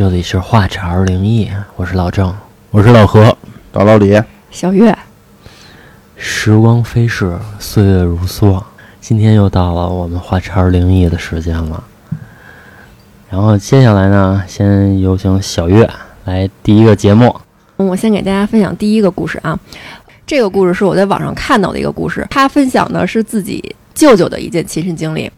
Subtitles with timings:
[0.00, 2.34] 这里是话茬儿灵异，我是老郑。
[2.70, 3.36] 我是老何，
[3.70, 4.18] 找老李，
[4.50, 4.96] 小月，
[6.16, 8.62] 时光飞逝，岁月如梭，
[9.02, 11.84] 今天又到了我们话茬儿灵异的时间了。
[13.28, 15.86] 然后接下来呢，先有请小月
[16.24, 17.38] 来第一个节目。
[17.76, 19.60] 嗯我先给大家分享第一个故事啊。
[20.26, 25.30] 这个故事是我在网上看到的一个故事，他分享的是自己舅舅的一件亲身经历，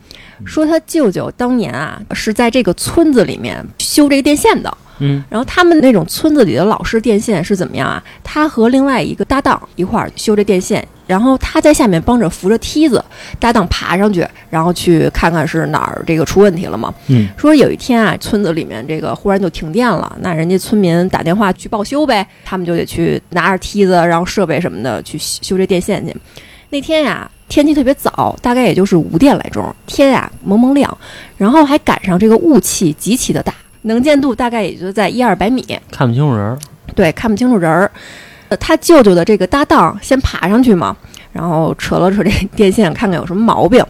[0.44, 4.78] 说他舅舅当年啊是在这个村子里面修这个电线的。
[4.98, 8.00] 嗯，然后他们那种村子里的老式电线是怎么样啊？
[8.22, 13.04] 他和另外一个搭档一块儿修这电线，然后他在下面帮着扶着梯子，
[13.40, 16.94] 搭档爬上去，然后去看看是哪儿这个出问题了嘛。
[17.08, 26.14] 嗯，说有一天啊，村子里面这个忽然就停电了，那人家村民打电话去报修呗，他们就得去拿着梯子，然后设备什么的去修这电线去。
[26.70, 30.96] 那天呀，天气特别早，大概也就是五点来钟，天呀蒙蒙亮，
[31.36, 36.58] 然后还赶上这个雾气极其的大，能见度大概也就在一二百米，看不清楚人儿，
[36.94, 37.90] 对，看不清楚人儿。
[38.48, 40.96] 呃，他舅舅的这个搭档先爬上去嘛，
[41.30, 43.84] 然后扯了扯这电线，看看有什么毛病。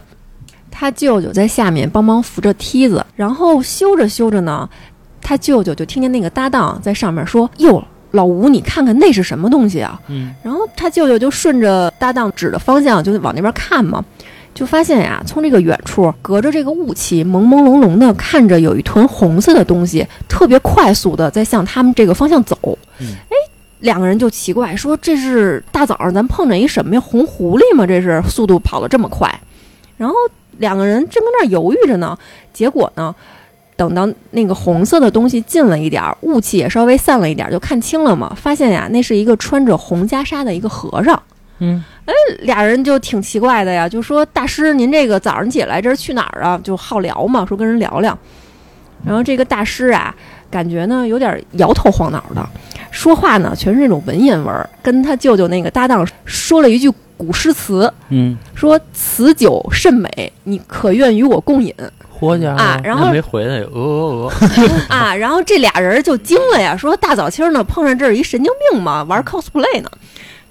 [0.69, 4.69] 他舅舅在下面帮忙扶着梯子，然后修着修着呢，
[5.21, 7.81] 他舅舅就听见那个搭档在上面说：“哟，
[8.13, 14.03] 老吴，你看看那是什么东西啊？”嗯，然后他舅舅就顺着搭档指的方向就往那边看嘛，
[14.53, 22.57] 就发现呀，从这个远处隔着这个雾气，朦朦胧胧的看着有一团红色的东西，特别快速的在向他们这个方向走。
[22.99, 23.35] 嗯哎，
[23.79, 27.01] 两个人就奇怪说：“这是大早上咱碰着一什么呀？
[27.01, 27.85] 红狐狸吗？
[27.85, 29.27] 这是速度跑得这么快？”
[29.97, 30.15] 然后
[30.59, 32.17] 两个人正跟那儿犹豫着呢，
[32.53, 33.13] 结果呢，
[33.75, 41.21] 等到那个红色的东西近了一点儿，雾气也稍微散了一点儿，就看清了嘛，发现呀，那是一个穿着红袈裟的一个和尚。
[41.59, 46.59] 嗯，哎俩人就挺奇怪的呀，就说大师，您这个早上起来这是去哪儿啊？
[46.63, 48.17] 就好聊嘛，说跟人聊聊。
[49.05, 50.13] 然后这个大师啊，
[50.49, 52.47] 感觉呢有点摇头晃脑的，
[52.89, 61.73] 说话呢全是那种文言文，跟他舅舅那个搭档说了一句古诗词，嗯，说此酒甚美，你可愿与我共饮
[62.23, 64.31] 活家啊然后没回来，鹅鹅鹅，
[64.89, 65.13] 啊？
[65.15, 69.89] 然后这俩人就惊了呀，说大早清呢碰上这是一神经病嘛，玩 cosplay 呢。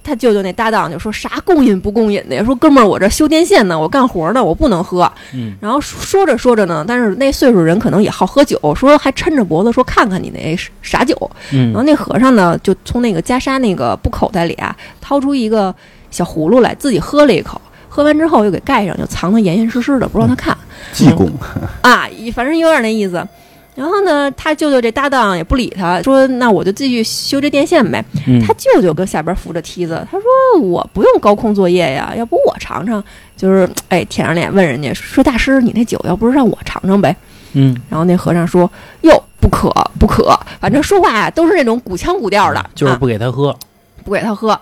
[0.05, 2.43] 他舅舅那搭档就说啥供饮不供饮的呀？
[2.45, 5.09] 说哥们儿，我这修电线呢，我干活呢，我不能喝。
[5.33, 11.15] 嗯，然后说着说着呢，但是那岁数人可能也好喝酒，说还抻着脖子说看看你那啥酒。
[11.53, 15.73] 然后嗯，那和尚呢，就从那个袈裟那个布口袋里啊，掏出一个
[16.11, 17.61] 小葫芦来，自己喝了一口。
[17.89, 20.57] 喝完之后又给盖上，就藏得严严实实的，不让他看。
[20.93, 21.31] 济公，
[21.83, 23.27] 啊，反正有点那意思。
[23.75, 28.05] 然后呢，他舅舅这搭档也不理他，说：“那我就继续修这电线呗。
[28.27, 33.03] 嗯他舅舅搁下边扶着梯子，他说：“我不用高空作业呀，要不我尝尝。”
[33.35, 37.17] 就是哎，舔着脸问人家说：“大师，你那酒要不是让我尝尝呗
[37.55, 43.57] 嗯，？”然后那和尚说：“哟，不可不可，反正说话呀都是那种古腔古调的，啊就是不给他喝，
[44.05, 44.61] 不给他喝。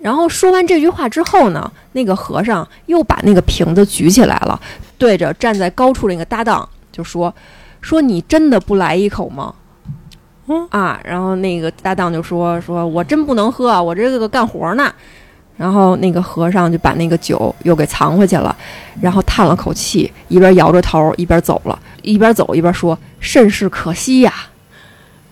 [0.00, 4.60] 然后说完这句话之后呢，那个和尚又把那个瓶子举起来了，
[5.04, 7.32] 对着站在高处的那个搭档就说
[7.82, 9.54] ：“说你真的不来一口吗？”
[10.48, 14.90] 嗯啊，然后那个搭档就说：“说我真不能喝，我这个干活呢。”
[15.58, 18.56] 然后那个和尚就把那个酒又给藏回去了，
[18.98, 24.32] 然后叹了口气，一边摇着头一边走了，一边走一边说：“甚是可惜呀！”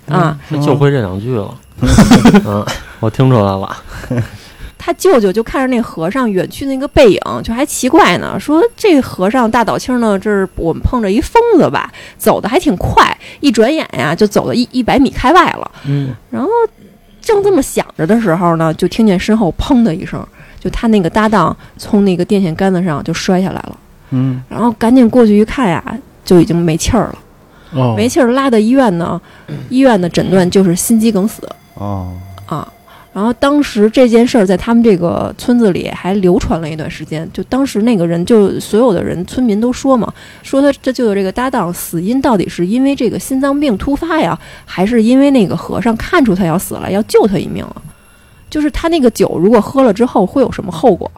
[0.06, 1.54] 啊，那就会这两句了。
[2.44, 2.62] 嗯，
[3.00, 3.74] 我听出来了。
[4.84, 11.88] 他舅舅就看着那和尚远去那个背影，就还奇怪呢，说这和尚大早清呢，这是我们碰着一疯子吧，
[12.18, 15.70] 走的还挺快，一转眼呀就走到一一百米开外了。
[15.86, 16.48] 嗯，然后
[17.20, 20.26] 正这么想着的时候呢，就听见身后砰的一声，
[20.58, 23.78] 就他那个搭档从那个电线杆子上就摔下来了，
[24.10, 25.80] 嗯，然后赶紧过去一看呀，
[26.24, 27.18] 就已经没气儿了，
[27.74, 29.20] 哦，没气儿拉到医院呢，
[29.68, 31.48] 医院的诊断就是心肌梗死。
[31.74, 32.12] 哦，
[32.46, 32.66] 啊。
[33.12, 40.10] 然后当时这件事儿在他们这个村子里还流传了一段时间，就当时那个人，就所有的人村民都说嘛，
[40.42, 47.76] 说他这就有这个搭档死因到底是因为这个心脏病突发呀，还是因为那个和尚看出他要死了，要救他一命啊？
[48.48, 51.10] 就是他那个酒如果喝了之后会有什么后果？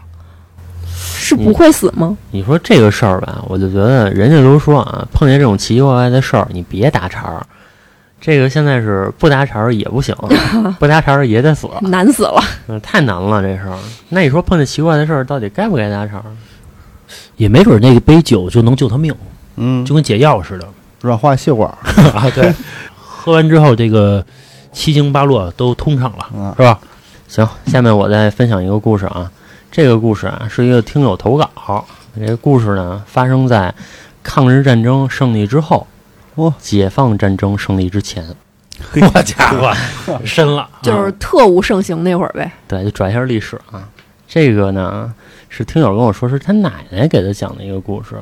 [0.86, 2.16] 是不会死吗？
[2.32, 7.46] 你说这个事儿吧，我就觉得人家都说啊，碰见这种奇奇怪怪的事儿，你别搭茬儿。
[8.26, 10.16] 这个现在是不搭茬儿也不行，
[10.80, 12.42] 不搭茬儿也得死，难死了。
[12.68, 13.76] 嗯，太难了这事儿。
[14.08, 16.24] 那你说碰见奇怪的事儿，到底该不该搭茬儿？
[17.36, 19.14] 也没准那个杯酒就能救他命，
[19.56, 20.66] 嗯，就跟解药似的
[21.02, 21.68] 软化血管，
[22.14, 22.24] 啊。
[22.34, 22.50] 对，
[22.96, 24.24] 喝完之后这个
[24.72, 26.78] 七经八络都通畅了，嗯是吧？
[27.28, 29.30] 行，下面我再分享一个故事啊。
[29.70, 31.84] 这个故事啊是一个听友投稿，
[32.18, 33.74] 这个故事呢发生在
[34.22, 35.86] 抗日战争胜利之后。
[36.36, 38.24] 哇解放战争胜利之前，
[38.94, 39.76] 我家伙，哇，
[40.26, 42.50] 深了，就是啊特务盛行那会儿呗。
[42.66, 43.88] 对，就转一下历史啊。
[44.26, 45.14] 这个呢
[45.48, 48.16] 是听友跟我说，是他奶奶给他讲的一个故事。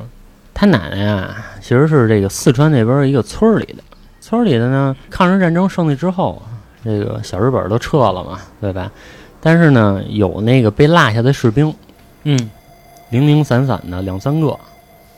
[0.53, 3.83] 他奶奶啊，其实是这个四川那边一个村儿里的。
[4.21, 6.39] 村儿里的呢，抗日战争胜利之后，
[6.83, 8.91] 这个小日本都撤了嘛，对吧？
[9.41, 11.73] 但是呢，有那个被落下的士兵，
[12.23, 12.51] 嗯
[13.09, 14.57] 零零散散的两三个，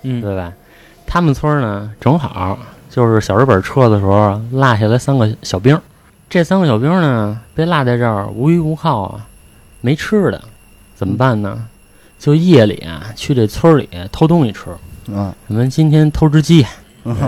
[0.04, 0.54] 嗯对吧？
[1.06, 2.58] 他们村儿呢，正好
[2.96, 5.78] 就是小日本撤的时候落下来三个小兵。
[6.30, 9.28] 这三个小兵呢，被落在这儿无依无靠啊，
[9.82, 10.42] 没吃的，
[10.96, 11.68] 怎么办呢？
[12.18, 14.70] 就夜里啊，去这村里偷东西吃。
[15.14, 16.66] 啊，什么今天偷只鸡，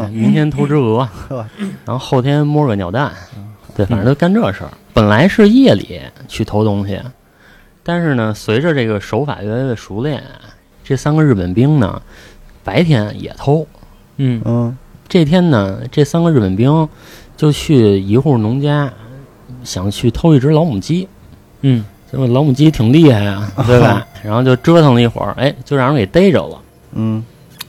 [0.10, 1.46] 明天偷只鹅，呵
[1.84, 3.12] 然后后天摸个鸟蛋，
[3.76, 4.72] 对，反正都干这事儿。
[4.94, 6.00] 本来是夜里
[6.30, 6.98] 去偷东西，
[7.84, 10.48] 但是呢，随着这个手法越来越熟练啊，
[10.82, 12.02] 这三个日本兵呢，
[12.64, 13.68] 白天也偷。
[14.16, 14.78] 嗯嗯
[15.08, 16.88] 这天呢，这三个日本兵
[17.36, 18.92] 就去一户农家，
[19.64, 21.08] 想去偷一只老母鸡。
[21.62, 24.06] 嗯结果老母鸡挺厉害啊， 对吧？
[24.24, 26.58] 然后就折腾了一会儿，哎，就让人给逮着了。
[26.94, 27.24] 嗯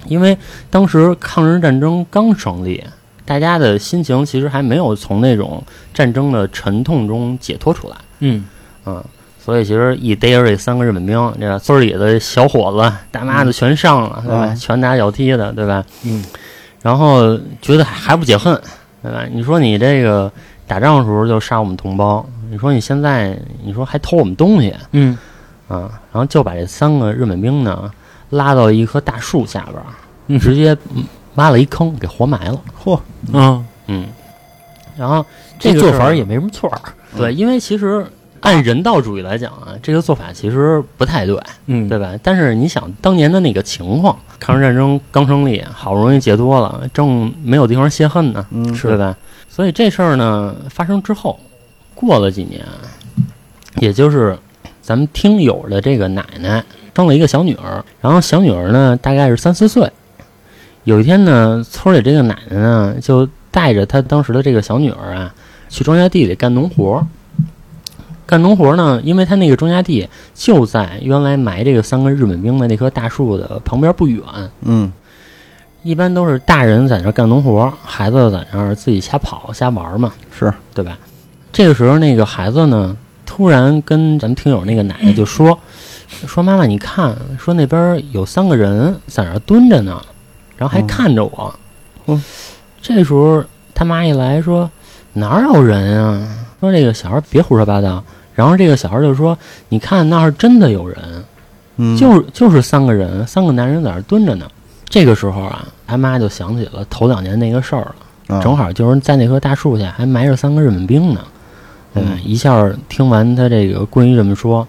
[0.06, 0.36] 因为
[0.70, 2.82] 当时抗日战争刚胜利，
[3.24, 5.62] 大家的心情其实还没有从那种
[5.92, 8.44] 战争的沉痛中解脱出来，嗯
[8.86, 9.04] 嗯，
[9.38, 14.46] 所以其实一逮着这三个日本兵，这个村里的小伙子、大妈的全上了，对吧？
[14.50, 15.84] 嗯拳打脚踢的，对吧？
[16.04, 16.24] 嗯
[16.82, 18.60] 然后觉得还不解恨，
[19.02, 19.24] 对吧？
[19.30, 20.30] 你说你这个
[20.66, 25.16] 打仗的时候就杀我们同胞，你说你现在你说还偷我们东西嗯
[25.68, 25.90] 啊？
[26.12, 27.90] 然后就把这三个日本兵呢
[28.30, 29.66] 拉到一棵大树下
[30.26, 31.04] 边直接嗯
[31.34, 32.60] 挖了一坑给活埋了。
[32.82, 32.94] 嚯，
[33.32, 34.06] 啊，嗯，
[34.96, 35.24] 然后
[35.58, 36.80] 这做法也没什么错儿。
[37.16, 38.06] 对，因为其实
[38.40, 42.12] 按人道主义来讲啊，这个做法其实不太对，嗯对吧？
[42.22, 49.16] 但是你想当年的那个情况，抗日战争刚胜利，好不容易解脱了，正没有地方泄恨呢，嗯对吧？
[49.48, 51.38] 所以这事儿呢发生之后，
[51.94, 52.64] 过了几年，
[53.80, 54.38] 也就是
[54.80, 56.64] 咱们听友的这个奶奶
[56.94, 59.90] 生了一个小女儿，然后小女儿呢大概是三四岁。
[60.84, 65.34] 有一天呢，村里这个奶奶呢就带着她当时的这个小女儿啊，
[65.68, 67.06] 去庄稼地里干农活儿。
[68.28, 74.22] 干农活呢，因为他那个庄稼地就在原来埋这个三个日本兵的那棵大树的旁边不远，
[74.60, 74.92] 嗯
[75.82, 80.98] 一般都是大人在那干农活，孩子在那儿自己瞎跑瞎玩嘛，是，对吧？
[81.50, 82.94] 这个时候，那个孩子呢，
[83.24, 85.58] 突然跟咱们听友那个奶奶就说
[86.28, 90.02] ：“说妈妈，你看，说那边有三个人在那儿蹲着呢，
[90.58, 91.54] 然后还嗯看着我。
[92.06, 92.22] 嗯
[92.82, 93.42] 这时候
[93.72, 94.70] 他妈一来说
[95.14, 96.28] ：“哪有人啊？
[96.60, 98.04] 说这个小孩别胡说八道。”
[98.38, 99.36] 然后这个小孩就说
[99.68, 100.96] ：“你看那儿真的有人，
[101.76, 104.48] 嗯，就是就是三个人，三个男人在那儿蹲着呢。
[104.88, 108.40] 这个时候啊，他妈就想起了头两年那个事儿了，啊。
[108.40, 111.20] 正好就是在那棵大树下还埋着三个日本兵呢，
[111.92, 112.10] 对吧？
[112.12, 112.20] 嗯。
[112.24, 114.64] 一下听完他这个闺女这么说，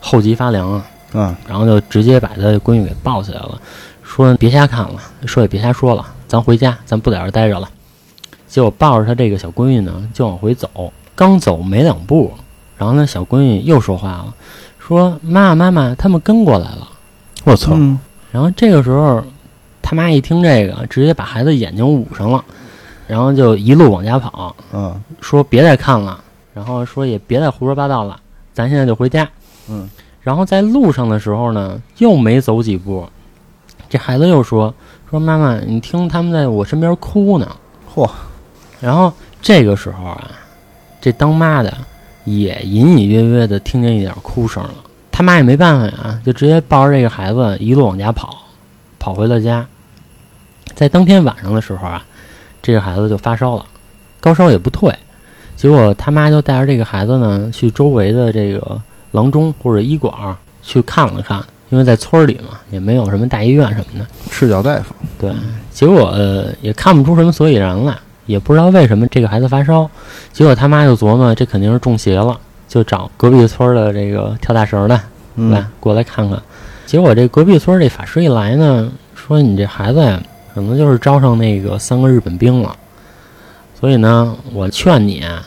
[0.00, 3.58] 后脊发凉啊，嗯，然后就直接把他闺女给抱起来了，
[4.02, 7.70] 说别瞎看了，说也别瞎说了，咱回家，咱不在这儿待着了。
[8.46, 12.30] 结果抱着他这个小闺女呢，就往回走，刚走没两步，
[12.78, 14.34] 然后呢小闺女又说话了，
[14.78, 16.88] 说妈妈妈妈，他们跟过来了。
[17.44, 17.98] 我操，嗯
[18.30, 19.22] 然后这个时候，
[19.82, 22.44] 他妈一听这个，直接把孩子眼睛捂上了，
[23.06, 26.22] 然后就一路往家跑，嗯，说别再看了，
[26.54, 28.20] 然后说也别再胡说八道了，
[28.52, 29.28] 咱现在就回家。
[29.68, 29.88] 嗯，
[30.20, 33.08] 然后在路上的时候呢，又没走几步，
[33.88, 34.72] 这孩子又说
[35.10, 37.56] 说妈妈，你听他们在我身边哭呢。
[37.94, 38.08] 嚯，
[38.78, 40.30] 然后这个时候啊，
[41.00, 41.74] 这当妈的
[42.36, 44.74] 也隐隐约约的听见一点哭声了。
[45.10, 48.44] 他妈也没办法呀，就直接抱着这个孩子一路往家跑，
[48.98, 49.66] 跑回了家。
[50.74, 52.04] 在当天晚上的时候啊，
[52.62, 53.64] 这个孩子就发烧了，
[54.20, 54.94] 高烧也不退。
[55.56, 58.80] 结果他妈就带着这个孩子呢，去周围的这个
[59.10, 60.12] 郎中或者医馆
[60.62, 64.06] 去看了看，因为在村儿里嘛，也没有什么大医院什么的。
[64.30, 65.32] 赤脚大夫，对，
[65.72, 67.96] 结果呃也看不出什么所以然来，
[68.28, 69.90] 也不知道为什么这个孩子发烧。
[70.32, 75.00] 结果他妈就琢磨这肯定是中邪了，就找隔壁村的这个跳大绳的，
[75.34, 75.66] 来？
[75.80, 76.40] 过来看看。
[76.86, 80.22] 结果这隔壁村这法师一来呢，说你这孩子呀，
[80.54, 82.76] 可能就是招上那个三个日本兵了，
[83.80, 85.44] 所以呢，我劝你啊，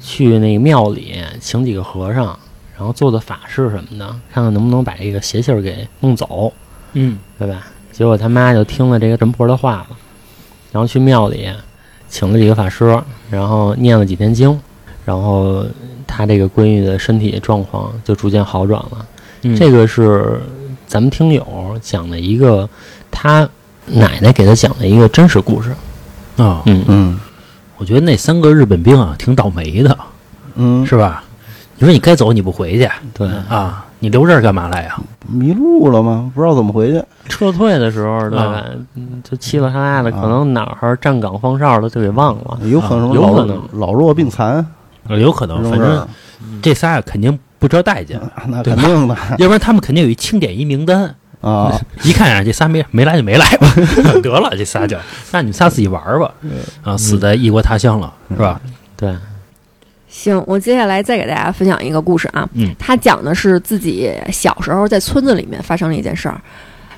[0.00, 2.26] 去那个庙里请几个和尚，
[2.76, 6.52] 然后做做法事什么的，看看能不能把这个邪气儿给弄走。
[6.94, 7.66] 嗯对吧？
[7.92, 9.96] 结果他妈就听了这个神婆的话了，
[10.72, 11.48] 然后去庙里
[12.12, 14.60] 请了几个法师，然后念了几天经，
[15.02, 15.64] 然后
[16.06, 19.06] 他这个闺女的身体状况就逐渐好转了。
[19.40, 20.38] 嗯，这个是
[20.86, 21.44] 咱们听友
[21.80, 22.68] 讲的一个
[23.10, 23.48] 他
[23.86, 25.70] 奶奶给他讲的一个真实故事。
[26.36, 27.20] 啊，嗯，嗯
[27.78, 29.98] 我觉得那三个日本兵啊挺倒霉的，
[30.56, 31.24] 嗯，是吧？
[31.78, 33.86] 你说你该走你不回去对，啊？
[34.02, 34.96] 你留这儿干嘛来呀？
[35.28, 36.28] 迷路了吗？
[36.34, 37.00] 不知道怎么回去。
[37.28, 38.64] 撤退的时候，对吧啊？
[38.96, 42.58] 嗯就稀里哗啦的，啊可能哪儿站岗放哨的就给忘了。
[42.64, 44.66] 有可能有老可能老弱病残，
[45.08, 46.04] 呃有可能，反正
[46.60, 48.16] 这仨肯定不知道代价，
[48.48, 51.14] 那肯定的 要不然他们肯定有一清点一名单。
[51.40, 51.72] 啊。
[52.02, 53.68] 一看啊，这仨没没来就没来吧，
[54.20, 54.96] 得了，这仨就
[55.30, 56.32] 那你们仨自己玩儿吧，
[56.82, 58.60] 啊，死在异国他乡了，是吧？
[58.96, 59.14] 对，
[60.12, 62.46] 行，我接下来再给大家分享一个故事啊。
[62.52, 66.38] 嗯，他讲的是自己小时候在村子里面发生了一件事儿。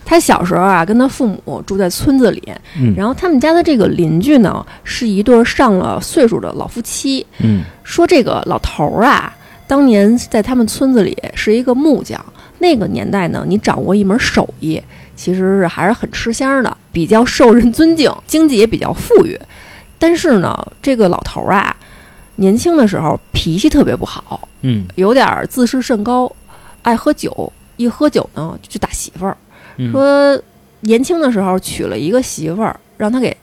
[0.04, 2.42] 他小时候啊，跟他父母住在村子里，
[2.76, 7.24] 嗯然后他们家的这个邻居呢，是一对儿上了岁数的老夫妻。
[7.38, 9.32] 嗯说这个老头儿啊，
[9.68, 12.22] 当年在他们村子里是一个木匠。
[12.58, 14.82] 那个年代呢，你掌握一门手艺，
[15.14, 19.38] 其实是还是很吃香的，比较受人尊敬，经济也比较富裕。
[19.98, 21.74] 但是呢，这个老头儿啊，
[22.36, 26.30] 年轻的时候脾气特别不好，嗯有点儿自视甚高，
[26.82, 29.36] 爱喝酒，一喝酒呢就打媳妇儿。
[29.76, 30.40] 嗯，说
[30.80, 33.36] 年轻的时候娶了一个媳妇儿，让他给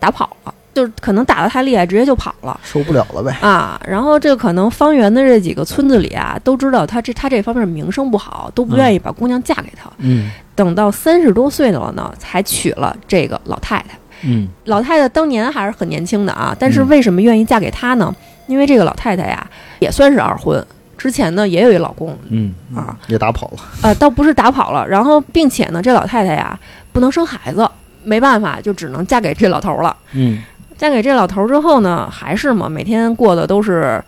[0.00, 2.58] 打跑了，就是可能打得太厉害，直接就跑了。
[2.64, 3.32] 受不了了呗。
[3.40, 9.90] 啊，然后这可能方圆的这几个村子里啊，都知道他这他这方面名声不好，都不愿意把姑娘嫁给他。
[9.98, 13.98] 嗯等到三十多岁了呢，才娶了这个老太太。
[14.22, 18.12] 嗯老太太当年还是很年轻的啊，但是嗯为什么愿意嫁给他呢？
[18.48, 26.58] 因为这个老太太呀，也算是二婚，之前呢也有一老公嗯啊，也打跑了，呃，倒不是打跑了，然后并且呢，这老太太呀
[26.92, 27.68] 不能生孩子，
[28.02, 29.96] 没办法，就只能嫁给这老头儿了。
[30.14, 30.42] 嗯
[30.76, 34.02] 嫁给这老头儿之后呢，还是嘛，每天过的都是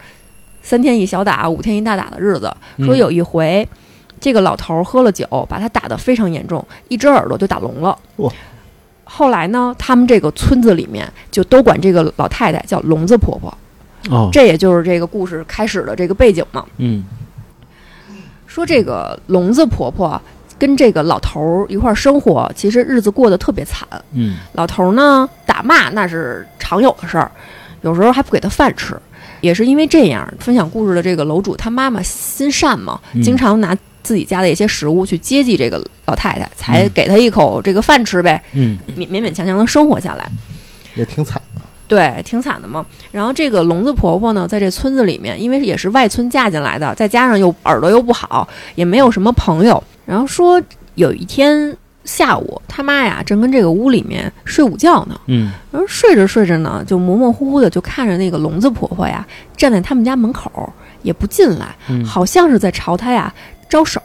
[0.62, 2.52] 三天一小打，五天一大打的日子。
[2.76, 3.68] 嗯说有一回，
[4.20, 7.98] 这个老头儿喝了酒，把他打得非常严重，一只耳朵就打聋了。
[8.16, 8.32] 哇
[9.02, 13.52] 后来呢，他们这个村子里面就都管这个老太太叫聋子婆婆，
[14.08, 16.64] 哦这也就是这个故事开始的这个背景嘛。
[16.78, 17.04] 嗯
[18.46, 20.20] 说这个聋子婆婆
[20.58, 23.86] 跟这个老头儿一块儿生活，其实日子过得特别惨。
[24.12, 27.30] 嗯老头儿呢打骂那是常有的事儿，
[27.82, 28.96] 有时候还不给他饭吃。
[29.40, 40.30] 也是因为这样，分享故事的这个楼主他妈妈心善嘛，嗯经常拿自己家的一些食物去接济这个老太太，才嗯给她一口这个饭吃呗，嗯勉勉勉强强的生活下来。
[40.94, 41.40] 也挺惨。
[41.90, 42.86] 对，挺惨的嘛。
[43.10, 49.82] 然后这个聋子婆婆呢，在这村子里面，因为也是外村嫁进来的，再加上又耳朵又不好，也没有什么朋友。
[50.06, 50.62] 然后说
[50.94, 63.34] 有一天下午，他妈呀正跟这个屋里面睡午觉呢，嗯然后睡着睡着呢，就模模糊糊的就看着那个聋子婆婆呀站在他们家门口，也不进来，嗯好像是在朝她呀
[63.68, 64.00] 招手。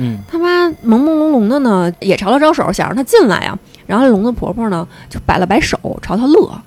[0.00, 3.58] 嗯他妈朦朦胧胧的呢，也朝他招手，想让他进来呀。
[3.84, 6.62] 然后聋子婆婆呢，就摆了摆手，朝他乐。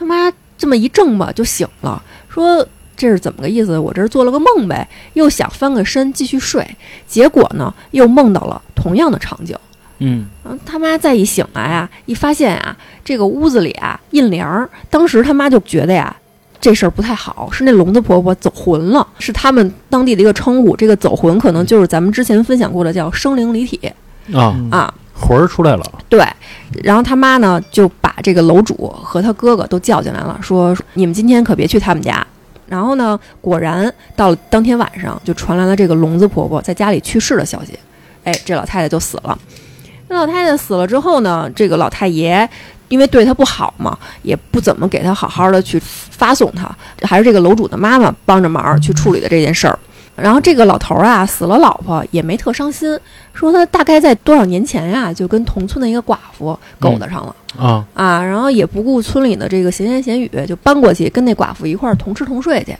[0.00, 2.66] 他妈这么一怔吧，就醒了，说
[2.96, 3.78] 这是怎么个意思？
[3.78, 4.88] 我这是做了个梦呗。
[5.12, 6.66] 又想翻个身继续睡，
[7.06, 9.54] 结果呢，又梦到了同样的场景。
[9.98, 14.66] 嗯然后他妈再一醒来啊，一发现啊，这个屋子里啊印帘儿。
[14.88, 16.16] 当时他妈就觉得呀，
[16.58, 20.74] 这事儿不太好，是那聋子婆婆走魂了，是他们当地的一个称呼。
[20.74, 23.92] 这个走魂可能就是咱们之前分享过的叫生灵离体
[24.32, 24.94] 啊，啊。
[25.20, 26.26] 魂儿出来了，对，
[26.82, 32.26] 然后他妈呢就把这个楼主和他哥哥都叫进来了，说你们今天可别去他们家。
[32.66, 37.76] 然后呢，果然到了当天晚上，就传来了这个聋子婆婆在家里去世的消息。
[38.22, 39.36] 哎，这老太太就死了。
[40.06, 42.48] 那老太太死了之后呢，这个老太爷
[42.88, 46.72] 因为对她不好嘛，也不怎么给她好好的去发送她，
[47.02, 49.76] 还是这个楼主的妈妈帮着忙去处理的这件事儿。
[50.20, 52.98] 然后这个老头儿啊死了老婆也没特伤心，
[53.32, 62.76] 说他大概在多少年前呀、就跟同村的一个寡妇勾搭上了、啊啊，然后也不顾村里的这个闲言闲语，就搬过去跟那寡妇一块儿同吃同睡去。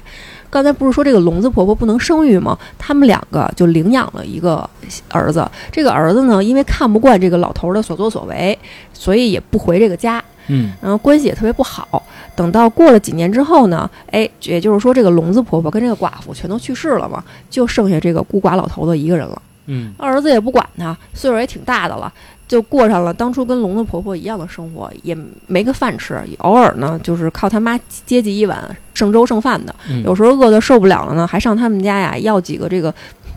[0.48, 2.58] 刚才不是说这个聋子婆婆不能生育吗？
[2.76, 4.68] 他们两个就领养了一个
[5.08, 5.48] 儿子。
[5.70, 8.58] 这个儿子呢，因为看不惯这个老头儿的所作所为，
[8.92, 10.22] 所以也不回这个家。
[10.50, 12.02] 嗯然后关系也特别不好。
[12.36, 19.40] 等到过了几年之后呢，哎，也就是说这个聋子婆婆跟这个寡妇全都去世了嘛，就剩下这个孤寡老头子一个人了。
[19.66, 22.12] 嗯儿子也不管他，岁数也挺大的了，
[22.48, 25.16] 就过上了当初跟聋子婆婆一样的生活，也
[25.46, 29.74] 没个饭吃，偶尔呢就是靠他妈接济一碗剩粥剩饭的。
[29.88, 32.92] 嗯有时候饿得受不了了呢，还上他们家呀要几个这个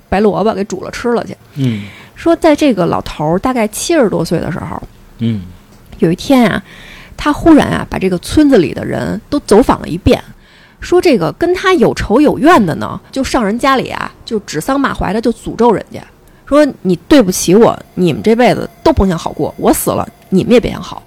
[0.07, 1.35] 白萝卜给煮了吃了去。
[1.55, 1.83] 嗯
[2.15, 4.81] 说在这个老头儿大概七十多岁的时候，
[5.19, 5.41] 嗯
[5.99, 6.63] 有一天啊，
[7.15, 10.21] 他忽然啊把这个村子里的人都走访了一遍，
[10.79, 16.01] 说这个跟他有仇有怨的呢，就上人家里啊，就指桑骂槐的就诅咒人家，
[16.45, 21.01] 说你对不起我，你们这辈子都甭想好过，我死了你们也别想好。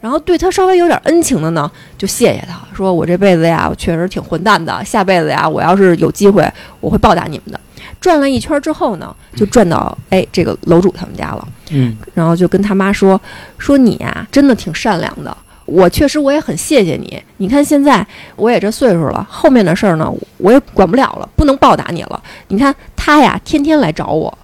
[0.00, 6.50] 然后对他稍微有点恩情的呢，就谢谢他说：“我这辈子呀，我确实挺混蛋的，下辈子呀，我要是有机会，
[6.80, 7.60] 我会报答你们的。”
[8.00, 11.46] 转了一圈之后呢，就转到哎这个楼主他们家了。
[11.68, 13.20] 嗯然后就跟他妈说
[13.58, 15.36] 说你呀、真的挺善良的。
[15.70, 17.22] 我确实我也很谢谢你。
[17.36, 18.04] 你看现在
[18.36, 22.20] 我也这岁数了，后面的事儿呢我也管不了了，不能报答你了。
[22.48, 24.36] 你看他呀天天来找我，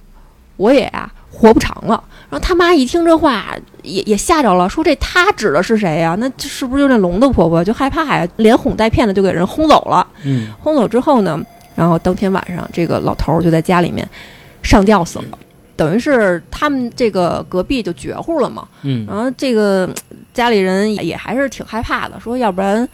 [0.55, 2.01] 我也呀活不长了。
[2.29, 6.15] 然后他妈一听这话也也吓着了，说这他指的是谁呀？
[6.19, 7.63] 那是不是就那龙的婆婆？
[7.63, 10.05] 就害怕呀，连哄带骗的就给人轰走了。
[10.23, 11.39] 嗯轰走之后呢，
[11.75, 14.07] 然后当天晚上，这个老头就在家里面
[14.61, 15.37] 上吊死了，
[15.77, 18.67] 等于是他们这个隔壁就绝户了嘛。
[18.81, 19.89] 嗯然后这个
[20.33, 22.85] 家里人也还是挺害怕的，说要不然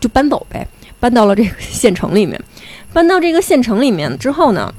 [0.00, 0.66] 就搬走呗，
[0.98, 2.42] 搬到了这个县城里面。
[2.92, 4.72] 搬到这个县城里面之后呢，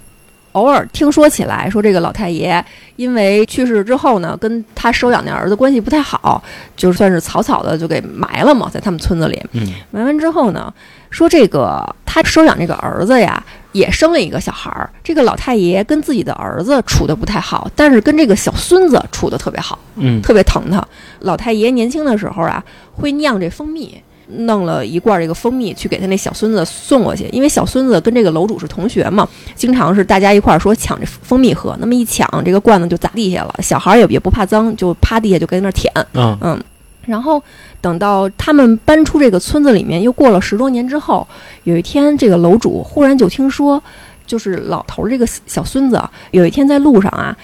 [0.57, 2.63] 偶尔听说起来说这个老太爷
[2.95, 6.43] 因为去世之后呢，跟他收养那儿子关系不太好，
[6.75, 9.39] 就算是草草的就给埋了嘛，在他们村子里。
[9.51, 10.73] 嗯埋完之后呢，
[11.11, 14.89] 说这个他收养这个儿子呀，也生了一个小孩儿。
[15.03, 20.83] 这个老太爷跟自己的儿子处的不太好，但是跟这个小孙子处的特别好，嗯特别疼他。
[21.19, 24.01] 老太爷年轻的时候啊，会酿这蜂蜜。
[24.29, 36.37] 弄了一罐这个蜂蜜去给他那小孙子送过去，因为小孙子跟这个楼主是同学嘛，经常是大家一块儿说抢这蜂蜜喝，那么一抢这个罐子就砸地下了，小孩儿也也不怕脏，就趴地下就跟那儿舔，啊。
[36.41, 36.61] 嗯，
[37.05, 37.41] 然后
[37.79, 41.25] 等到他们搬出这个村子里面，又过了十多年之后，
[41.63, 43.81] 有一天，这个楼主忽然就听说，
[44.25, 47.37] 就是老头儿这个小孙子啊有一天在路上啊，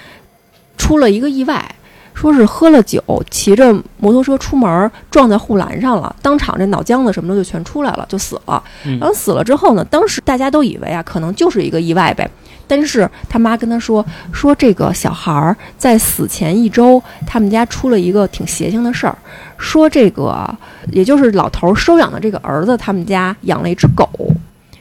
[0.78, 1.76] 出了一个意外，
[2.14, 8.64] 说是喝了酒，骑着摩托车出门撞在护栏上了，当场这脑浆子什么的就全出来了，就死了。
[8.86, 12.30] 嗯然后死了之后呢，当时大家都以为啊，可能就是一个意外呗。
[12.66, 19.16] 但是他妈跟他说，说这个小孩儿在死前一周，他们家出了一个挺邪性的事儿，
[19.58, 20.50] 说这个
[20.92, 24.08] 也就是老头儿收养的这个儿子，他们家养了一只狗，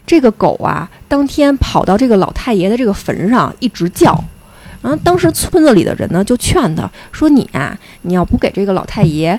[0.06, 4.22] 这个狗啊，当天跑到这个老太爷的这个坟上一直叫。
[4.82, 9.38] 然后当时村子里的人呢就劝他说：“你啊，你要不给这个老太爷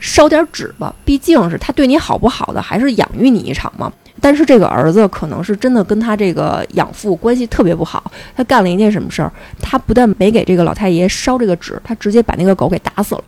[0.00, 9.30] 烧点纸吧，毕竟是他对你好不好的，还是养育你一场嘛。”但是这个儿子可能是真的跟他这个养父关系特别不好，他干了一件什么事儿？
[9.60, 13.24] 他不但没给这个老太爷烧这个纸，他直接把那个狗给打死了。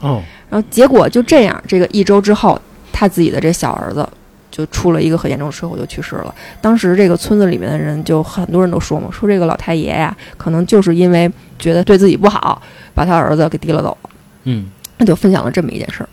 [0.00, 2.60] 哦然后结果就这样，这个一周之后，
[2.92, 4.06] 他自己的这小儿子
[4.50, 6.34] 就出了一个很严重的车祸，就去世了。
[6.60, 12.60] 当时这个村子里面的人就很多人都说嘛，说这个老太爷呀，可能就是因为觉得对自己不好，
[12.94, 14.10] 把他儿子给提了走了。
[14.44, 16.08] 嗯，那就分享了这么一件事儿。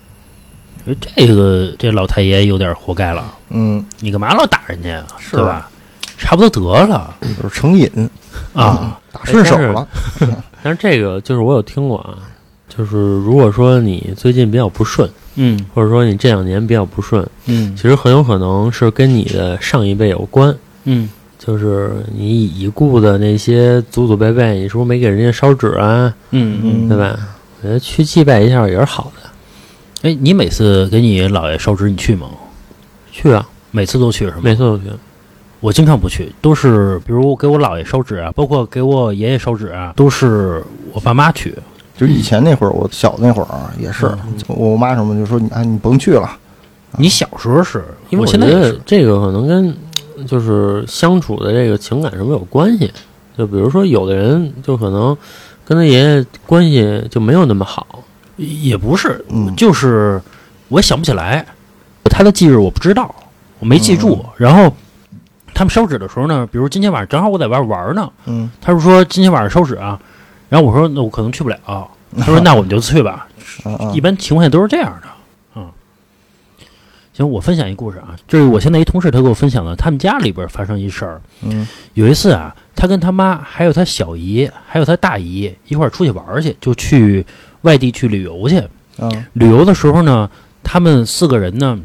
[1.15, 5.05] 这个这老太爷有点活该了，嗯，你干嘛老打人家呀？
[5.19, 5.69] 是吧？
[6.17, 8.09] 差不多得了就是成瘾
[8.53, 9.87] 啊，打顺手了，
[10.63, 12.17] 但是这个就是我有听过啊，
[12.67, 20.53] 就是如果说你最近比较不顺，嗯或者说你这两年比较不顺，嗯其实很有可能是跟你的上一辈有关。
[20.83, 26.13] 嗯就是你已故的那些祖祖辈辈，你是不是没给人家烧纸啊？
[26.31, 26.87] 嗯嗯。
[26.87, 27.17] 嗯对吧？
[27.61, 30.09] 我觉得去祭拜一下也是好的。
[30.09, 32.27] 哎，你每次给你姥爷烧纸，你去吗？
[33.11, 34.37] 去啊，每次都去是吗？
[34.43, 34.83] 每次都去。
[35.59, 41.53] 我经常不去，都是比如给我姥爷烧纸啊，包括给我爷爷烧纸啊，都是我爸妈去。
[41.97, 44.09] 就是以前那会儿，我小那会儿啊也是，
[44.47, 46.29] 我妈什么就说你啊，你甭去了，
[46.97, 49.75] 你小时候是，因为我现在是，觉得这个可能跟
[50.27, 52.91] 就是相处的这个情感什么有关系。
[53.37, 55.15] 就比如说，有的人就可能
[55.63, 57.85] 跟他爷爷关系就没有那么好，
[58.35, 60.19] 也不是，嗯就是
[60.69, 61.45] 我想不起来
[62.05, 63.13] 他的忌日，我不知道，
[63.59, 64.25] 我没记住。
[64.37, 64.73] 然后
[65.53, 69.99] 他们烧纸的时候呢，比如今天晚上正好我在外边玩呢，嗯，他是说今天晚上烧纸啊，
[70.49, 73.27] 然后我说那我可能去不了，他说那我们就去吧。
[73.93, 75.07] 一般情况下都是这样的，
[75.55, 75.69] 嗯。
[77.13, 81.21] 行，我分享一故事啊，就是我现在一同事他给我分享了，他们家里边发生一事儿。
[81.41, 87.25] 嗯有一次啊，他跟他妈还有他小姨还有他大姨一块儿出去玩儿去，就去
[87.61, 88.61] 外地去旅游去。
[88.99, 90.29] 嗯旅游的时候呢，
[90.63, 91.79] 他们四个人呢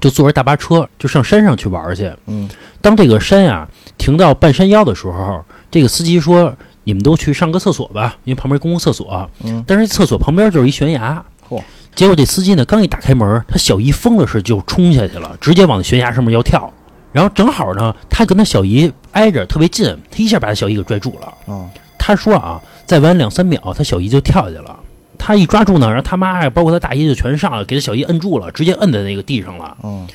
[0.00, 2.12] 就坐着大巴车就上山上去玩儿去。
[2.26, 2.48] 嗯
[2.80, 6.54] 当这个山啊停到半山腰的时候，这个司机说
[6.88, 11.22] ：“你们都去上个厕所吧，因为旁边公共厕所。”嗯但是厕所旁边就是一悬崖。
[11.46, 11.62] 嚯
[11.94, 16.72] 结果这司机呢，刚一打开门，他小姨疯了似的就冲下去了，直接往悬崖上面要跳。
[17.12, 21.54] 然后正好呢，他跟他小姨挨着特别近，他一下把他小姨给拽住了。
[21.54, 24.74] 啊他说啊，再晚两三秒，他小姨就跳下去了。
[25.18, 29.76] 他一抓住呢，然后他妈呀，包括他大姨就全上来，给他小姨摁住了，直接摁在那个地上了。
[29.82, 30.06] 嗯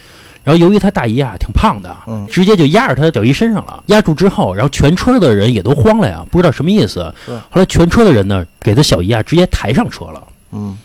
[0.43, 3.83] 然后由于他大姨啊挺胖的，嗯直接就压着他小姨身上了。
[3.87, 7.03] 压住之后，然后全车的人也都慌了呀，不知道什么意思。
[7.27, 10.21] 后来全车的人呢，给他小姨啊直接抬上车了。
[10.51, 10.77] 嗯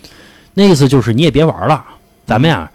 [0.55, 1.85] 那意思就是你也别玩了，
[2.27, 2.71] 咱们呀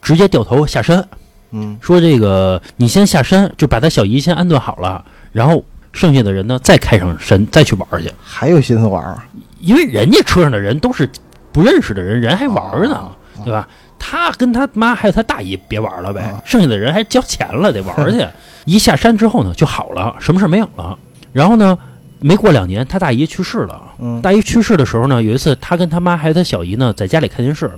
[0.00, 1.06] 直接掉头下山。
[1.50, 9.16] 嗯说这个你先下山，就把他小姨先安顿好了，然后剩下的人呢再开上山再去玩去，还有心思玩，
[9.60, 11.08] 因为人家车上的人都是
[11.52, 13.12] 不认识的人，人还玩呢，哦
[13.44, 13.68] 对吧？
[14.04, 18.26] 他跟他妈还有他大姨别玩了呗啊，剩下的人还交钱了得玩 去。
[18.64, 20.98] 一下山之后呢就好了，什么事没有了。
[21.32, 21.78] 然后呢，
[22.18, 23.80] 没过两年他大姨去世了。
[24.00, 27.70] 嗯大姨去世的时候呢，有一次他跟他妈还有他小姨呢在家里看电视，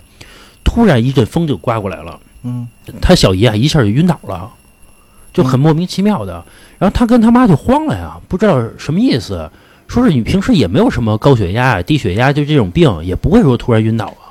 [0.65, 2.19] 突然一阵风就刮过来了。
[2.43, 2.67] 嗯
[3.03, 4.51] 他小姨啊一下就晕倒了，
[5.33, 6.43] 就很莫名其妙的。
[6.79, 9.51] 然后他跟他妈就慌了呀，不知道什么意思。
[9.87, 14.24] 说是你平时也没有什么高血压、低血压，就这种病，也不会说突然晕倒啊。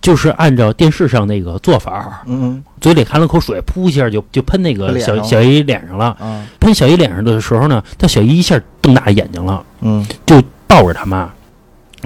[0.00, 6.16] 就是按照电视上那个做法，嗯嘴里含了口水，噗一下就就喷那个小小姨脸上了。
[6.20, 11.30] 嗯喷小姨脸上的时候呢，他小姨一下瞪大眼睛了，嗯，就抱着他妈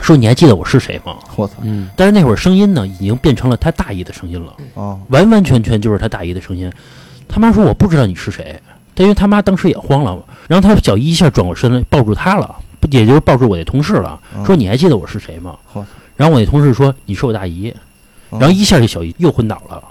[0.02, 4.54] 说：“你还记得我是谁吗我操？”嗯，但是那会儿声音呢，已经变成了他大姨的声音了。
[4.74, 6.70] 啊完完全全就是他大姨的声音。
[7.28, 8.60] 他妈说我不知道你是谁，
[8.94, 15.84] 但因为他妈当时也慌了，然后他小姨一下转过身来抱住他了，不也就是抱住我那同事了，嗯说你还记得我是谁吗嚯？
[16.16, 17.74] 然后我那同事说你是我大姨，
[18.30, 19.82] 嗯然后一下这小姨又昏倒了，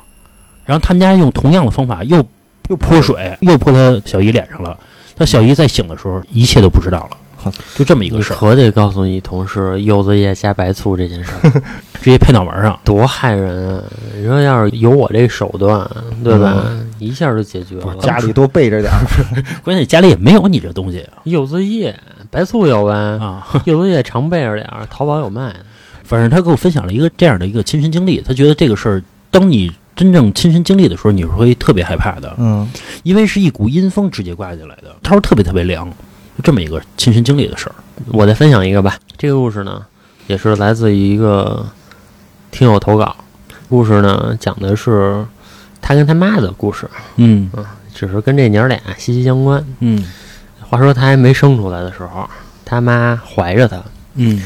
[0.66, 2.26] 然后他们家用同样的方法又
[2.70, 4.78] 又泼水，又泼他小姨脸上了。
[5.16, 11.50] 他小姨在醒的时候，一切都不知道了，就这么一个事儿，可得告诉你同事柚子叶加白醋这件事儿，
[12.02, 12.80] 直接拍脑门上。
[12.84, 13.84] 多害人啊！
[14.18, 15.88] 你说要是有我这手段，
[16.24, 16.66] 对吧？
[16.98, 17.96] 一下就解决了。
[17.98, 19.06] 家里多备着点儿，
[19.64, 21.96] 关键家里也没有你这东西柚子叶、
[22.32, 22.94] 白醋有呗？
[22.94, 23.46] 啊。
[23.66, 25.60] 柚子叶常备着点儿，淘宝有卖的。
[26.04, 32.70] 反正他给我分享了一个这样的一个亲身经历，他觉得这个事儿，当你真正亲身经历的时候，你是会特别害怕的，嗯
[33.04, 34.96] 因为是一股阴风直接刮进来的。
[35.02, 37.76] 他说特别特别凉，就这么一个亲身经历的事儿。
[38.08, 38.98] 我再分享一个吧。
[39.18, 39.86] 这个故事呢，
[40.28, 41.66] 也是来自于一个
[42.52, 43.16] 听友投稿。
[43.70, 45.26] 故事呢，讲的是
[45.82, 49.64] 他跟他妈的故事，嗯啊只是跟这娘俩息息相关。
[49.80, 50.04] 嗯
[50.60, 52.28] 话说他还没生出来的时候，
[52.66, 53.82] 他妈怀着他，
[54.16, 54.42] 嗯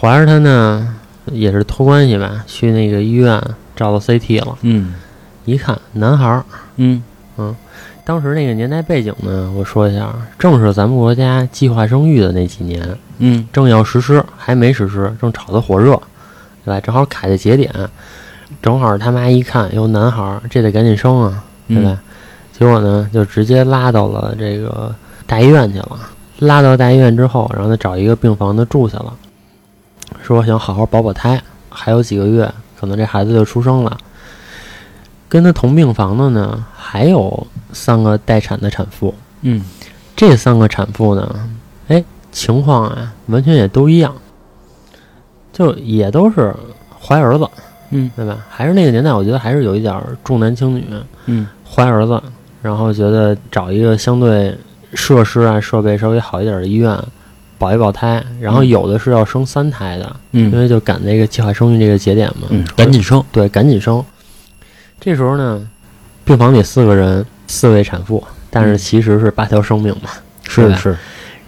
[0.00, 0.94] 怀着他呢，
[1.32, 3.42] 也是托关系吧，去那个医院
[3.74, 4.94] 照了 CT 了，嗯。
[5.44, 6.44] 一看男孩儿。
[6.76, 7.02] 嗯。
[8.04, 13.46] 当时那个年代背景呢，我说一下，正是咱们国家计划生育的那几年，嗯。
[13.52, 16.00] 正要实施，还没实施，正炒得火热，
[16.64, 16.80] 对吧？
[16.80, 17.72] 正好卡在节点，
[18.62, 21.98] 正好他妈一看，哟，男孩儿，这得赶紧生啊，对吧？
[22.52, 24.94] 结果呢，就直接拉到了这个
[25.26, 25.98] 大医院去了。
[26.40, 29.12] 拉到大医院之后，然后他找一个病房的住下了，
[30.34, 33.96] 说想好好保保胎，还有几个月，可能这孩子就出生了。
[35.28, 39.14] 跟他同病房的呢，还有三个待产的产妇。
[39.40, 39.62] 嗯
[40.14, 41.34] 这三个产妇呢，
[41.88, 44.14] 哎，情况啊，完全也都一样，
[45.52, 46.54] 就也都是
[47.00, 47.48] 怀儿子，
[47.90, 48.38] 嗯对吧？
[48.50, 50.84] 还是那个年代，我觉得还是有一点儿重男轻女，
[51.26, 52.22] 嗯怀儿子，
[52.60, 54.54] 然后觉得找一个相对
[54.92, 56.90] 设施啊、设备稍微好一点的医院
[57.58, 63.22] 保一保胎，然后嗯有的是要生三胎的，嗯因嗯为就赶那个计划生育这个节点嘛，嗯，赶紧生。
[63.32, 64.02] 对，赶紧生。
[65.00, 65.66] 这时候呢，
[66.24, 70.10] 病房里四个人，四位产妇，但是嗯其实是八条生命嘛。
[70.54, 70.98] 对吧是是，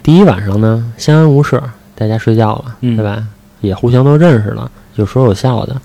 [0.03, 1.61] 第一晚上呢，相安无事，
[1.95, 3.23] 大家睡觉了，嗯对吧？
[3.61, 5.75] 也互相都认识了，有说有笑的。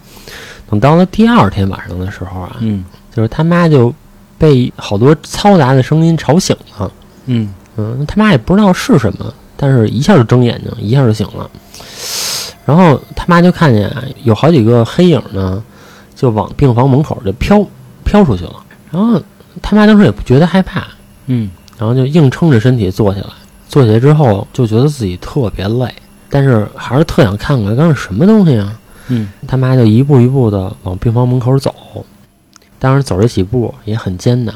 [0.69, 2.85] 等到了第二天晚上的时候啊，嗯
[3.15, 3.95] 就是他妈就
[4.37, 6.93] 被好多嘈杂的声音吵醒了。
[7.27, 11.51] 嗯嗯，他妈也不知道是什么，但是一下就睁眼睛，一下就醒了。
[12.65, 15.63] 然后他妈就看见啊，有好几个黑影呢，
[16.15, 17.65] 就往病房门口就飘
[18.05, 18.55] 飘出去了。
[18.91, 19.21] 然后
[19.63, 20.87] 他妈当时也不觉得害怕，
[21.27, 23.27] 嗯然后就硬撑着身体坐起来。
[23.69, 25.93] 坐起来之后，就觉得自己特别累，
[26.31, 28.79] 但是还是特想看看刚是什么东西啊。
[29.09, 31.75] 嗯他妈就一步一步的往病房门口走，
[32.79, 34.55] 当然走这几步也很艰难。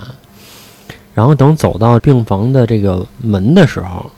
[1.13, 4.11] 然后等走到病房的这个门的时候，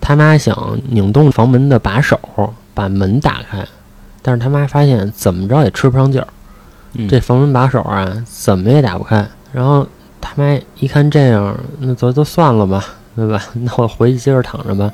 [0.00, 2.18] 他妈想拧动房门的把手
[2.74, 3.66] 把门打开，
[4.22, 6.28] 但是他妈发现怎么着也吃不上劲儿，
[6.94, 9.26] 嗯，这房门把手啊怎么也打不开。
[9.52, 9.86] 然后
[10.20, 12.84] 他妈一看这样，那就就算了吧，
[13.16, 13.42] 对吧？
[13.54, 14.92] 那我回去接着躺着吧。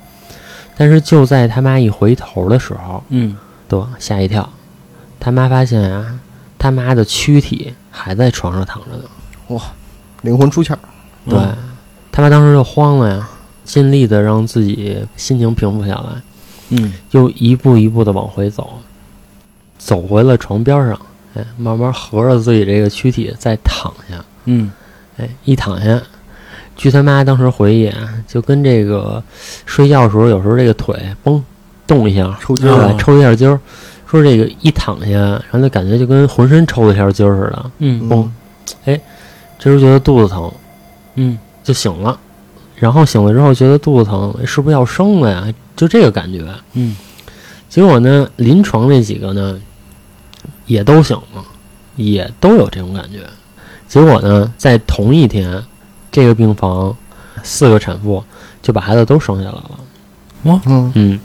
[0.77, 3.37] 但是就在他妈一回头的时候，嗯
[3.69, 4.49] 得吓一跳，
[5.21, 6.19] 他妈发现啊，
[6.59, 9.05] 他妈的躯体还在床上躺着呢。
[9.49, 9.61] 哇
[10.23, 10.75] 灵魂出窍，
[11.29, 11.57] 对，嗯
[12.11, 13.29] 他妈当时就慌了呀，
[13.65, 16.23] 尽力的让自己心情平复下来，
[16.69, 16.93] 嗯。
[17.11, 18.79] 又一步一步的往回走，
[19.79, 21.01] 走回了床边上，
[21.35, 24.71] 哎，慢慢合着自己这个躯体再躺下，嗯。
[25.17, 26.01] 哎，一躺下。
[26.77, 29.23] 据他妈当时回忆啊，就跟这个
[29.65, 31.41] 睡觉的时候，有时候这个腿嘣
[31.87, 33.59] 动一下，抽筋对吧哦抽一下筋儿，
[34.07, 38.09] 说说这个一躺下，然后就感觉就跟浑身抽了一下筋儿似的，嗯。
[38.09, 38.29] 嘣，
[38.87, 39.01] 哎，
[39.59, 40.53] 这时候觉得肚子疼，
[41.15, 41.39] 嗯。
[41.63, 42.19] 就醒了，
[42.77, 45.47] 然后醒了之后觉得肚子疼，是不是要生了呀？
[45.77, 46.45] 就这个感觉。
[46.75, 46.97] 嗯
[47.69, 49.61] 结果呢，临床那几个呢，
[50.67, 51.45] 也都醒了，
[51.97, 53.19] 也都有这种感觉。
[53.89, 55.61] 结果呢，在同一天，
[56.13, 56.97] 这个病房
[57.43, 58.23] 四个产妇
[58.63, 59.71] 就把孩子都生下来了。
[60.45, 61.21] 嗯嗯，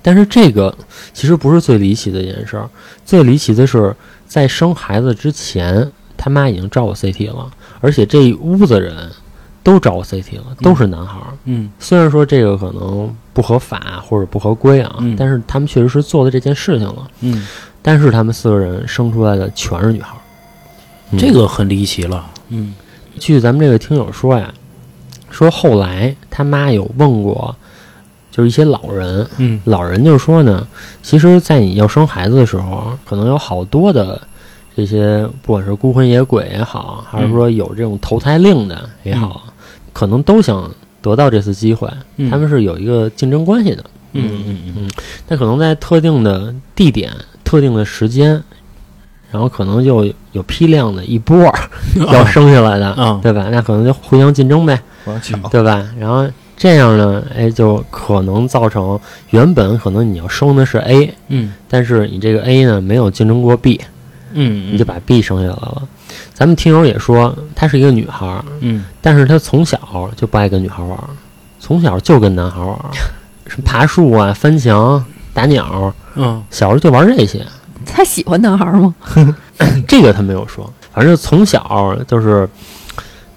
[0.00, 0.76] 但是这个
[1.12, 2.68] 其实不是最离奇的一件事儿，
[3.04, 3.96] 最离奇的是
[4.28, 9.10] 在生孩子之前，他妈已经照过 CT 了，而且这一屋子人
[9.64, 11.34] 都找过 CT 了，都是男孩儿。
[11.46, 17.10] 嗯虽然说这个可能不合法或者不合规啊，嗯但是他们确实是做了这件事情了。
[17.22, 17.44] 嗯，
[17.82, 20.20] 但是他们四个人生出来的全是女孩儿。
[21.10, 22.24] 嗯这个很离奇了。
[22.50, 22.74] 嗯
[23.18, 24.52] 据咱们这个听友说呀，
[25.30, 27.54] 说后来他妈有问过，
[28.30, 30.66] 就是一些老人，嗯老人就说呢，
[31.02, 34.20] 其实，在你要生孩子的时候，可能有好多的
[34.76, 39.42] 这些，不管是孤魂野鬼也好，还是说有这种投胎令的也好，
[39.94, 43.82] 可能都想得到这次机会，嗯他们是有一个竞争关系的。
[44.16, 44.90] 嗯嗯嗯
[45.26, 47.10] 但可能在特定的地点、
[47.42, 48.40] 特定的时间，
[49.32, 51.58] 然后可能就有批量的一波儿
[52.12, 53.48] 要生下来的，啊对吧？
[53.50, 54.78] 那可能就互相竞争呗，
[55.50, 55.84] 对吧？
[55.98, 56.24] 然后
[56.56, 58.98] 这样呢，哎，就可能造成
[59.30, 63.80] 原本可能你要生的是 A，嗯但是你这个 A 呢没有竞争过 B，
[64.32, 65.82] 嗯，你就把 B 生下来了。
[66.32, 69.78] 咱们听友也说，她是一个女孩儿，嗯但是她从小
[70.16, 71.04] 就不爱跟女孩玩儿，
[71.60, 72.90] 从小就跟男孩玩儿，
[73.46, 77.44] 什么爬树啊、翻墙、打鸟，嗯小时候就玩这些。
[77.86, 78.94] 她喜欢男孩吗？
[79.86, 82.48] 这个她没有说，反正从小就是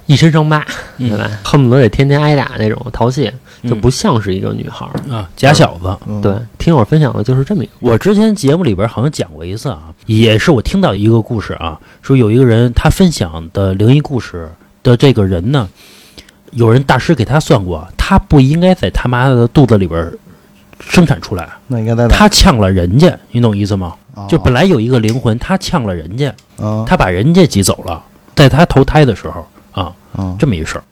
[0.08, 0.66] 一身伤疤，
[0.98, 1.30] 对吧？
[1.44, 3.32] 恨不得得天天挨打那种，淘气，
[3.64, 5.14] 就不像是一个女孩儿。
[5.14, 5.96] 啊假小子。
[6.08, 7.74] 嗯对，听友分享的就是这么一个。
[7.80, 14.50] 我之前节目里边好像讲过一次啊，也是我听到一个故事啊，说有一个人他分享的灵异故事
[14.82, 15.70] 的这个人呢，
[16.52, 20.12] 有人大师给他算过，他不应该在他妈的肚子里边
[20.80, 22.08] 生产出来，那应该在？
[22.08, 23.94] 他呛了人家，你懂意思吗？
[24.14, 28.02] 哦就本来有一个灵魂，他呛了人家，啊他把人家挤走了，
[28.36, 29.46] 在他投胎的时候
[29.78, 30.84] 啊，啊这么一事儿。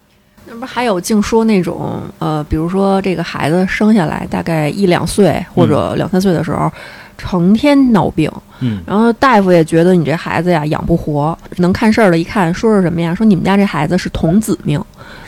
[0.47, 6.71] 那不还有净说那种呃，比如说这个孩子生下来大概一两岁或者两三岁的时候，
[7.17, 13.15] 成天闹病，嗯然后大夫也觉得你这孩子呀养不活，能看事儿的一看说是什么呀？
[13.15, 14.79] 说你们家这孩子是童子命，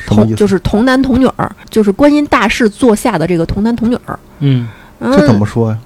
[0.05, 4.19] 童什么意思就是童男童女儿，就是观音大士座下的这个童男童女儿。
[4.39, 4.67] 嗯
[4.99, 5.77] 这怎嗯，么说呀？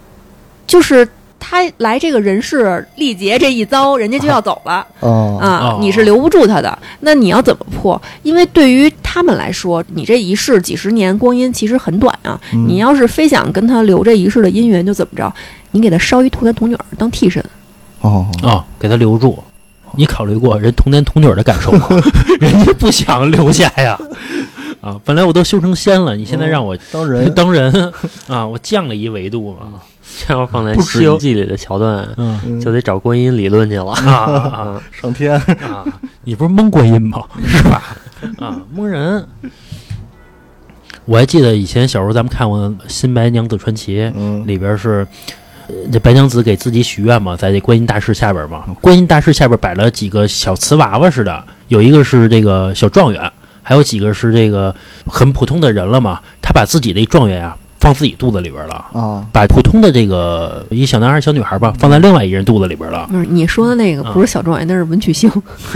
[0.68, 1.08] 就是
[1.42, 4.86] 他来这个人世历劫这一遭，人家就要走了。
[5.00, 6.78] 哦啊哦，你是留不住他的。
[7.00, 8.00] 那你要怎么破？
[8.22, 12.40] 因为对于他们来说，你这一世几十年光阴其实很短啊。
[12.54, 15.34] 嗯你要是非想跟他留这一世的姻缘，就怎么着？
[15.72, 17.44] 你给他烧一童男童女儿当替身。
[18.02, 19.38] 哦啊，给他留住。
[19.98, 21.88] 你考虑过人童男童女的感受吗？
[22.40, 24.00] 人家不想留下呀。
[24.80, 27.92] 啊，本来我都修成仙了，你现在让我当人当人
[28.28, 29.82] 啊，我降了一维度嘛。
[30.20, 32.08] 这要放在《西游记》里的桥段，
[32.62, 34.82] 就得找观音理论去了。
[34.92, 35.86] 上天啊啊！
[36.24, 37.24] 你不是蒙观音吗？
[37.46, 37.96] 是吧？
[38.38, 39.26] 啊，蒙人。
[41.06, 45.06] 我还记得以前小时候咱们看过《新白娘子传奇》，嗯里边是
[45.68, 53.32] 呃这白娘子给自己许愿嘛，在这观音大士下边嘛，观音大士下边摆了几个小瓷娃娃似的，有一个是这个小状元，
[53.64, 54.74] 还有几个是这个
[55.08, 56.20] 很普通的人了嘛。
[56.42, 65.30] 他把自己的状元啊放自己肚子里边了，啊把普通的这个一小男孩、小女孩吧放在另外一人肚子里边了不是你说的那个啊不是小状元，那是文曲星。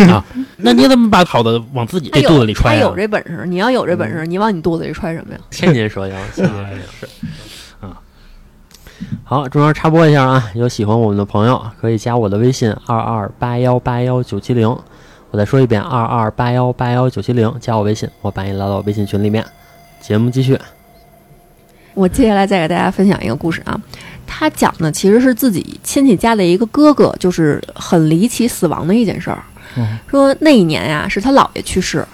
[0.08, 0.24] 啊。
[0.58, 2.96] 那你怎么把好的往自己这肚子里揣他有？
[2.96, 5.40] 这本事，你要有这本事，你往你肚子里揣什么呀？
[5.50, 7.08] 千年蛇妖， 千年蛇
[7.82, 7.90] 妖。
[7.90, 7.98] 啊，
[9.24, 14.70] 好，中间插播一下啊，有喜欢我们的朋友可以加我的微信二二八幺八幺九七零，
[15.32, 19.44] 我再说一遍二二八幺八幺九七零，加我微信，我把你拉到微信群里面。
[20.00, 20.58] 节目继续，
[21.96, 23.82] 我接下来再给大家分享一个故事啊，
[24.28, 29.42] 他讲的其实是自己亲戚家的一个哥哥，就是很离奇死亡的一件事儿。
[29.78, 32.06] 嗯说那一年呀、是他姥爷去世，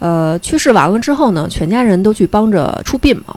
[0.00, 3.36] 呃，去世完了之后呢，全家人都去帮着出殡嘛。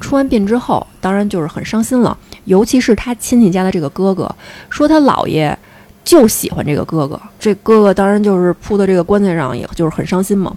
[0.00, 4.32] 出完殡之后，当然就是很伤心了，尤其是他亲戚家的这个哥哥，
[4.68, 5.56] 说他姥爷
[6.04, 10.54] 就喜欢这个哥哥，这哥哥当然就是扑到这个棺材上，也就是很伤心嘛。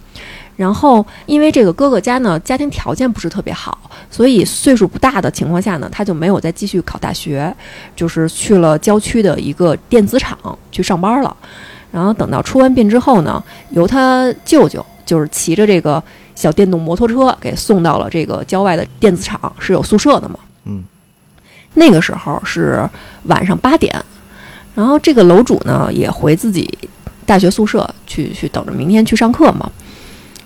[0.58, 3.78] 然后，因为这个哥哥家呢，家庭条件不是特别好，
[4.10, 7.56] 所以岁数不大的情况下呢，他就没有再继续考大学，
[7.96, 10.36] 就是去了郊区的一个电子厂
[10.72, 11.38] 去上班了。
[11.92, 20.40] 然后等到出完殡之后呢，由他舅舅就是骑着这个小电动摩托车给送到了这个郊外的电子厂，是有宿舍的嘛。
[20.66, 20.84] 嗯。
[21.76, 22.90] 那个时候是
[23.26, 24.04] 晚上八点，
[24.74, 26.68] 然后这个楼主呢也回自己
[27.28, 29.72] 大学宿舍去去等着明天去上课嘛。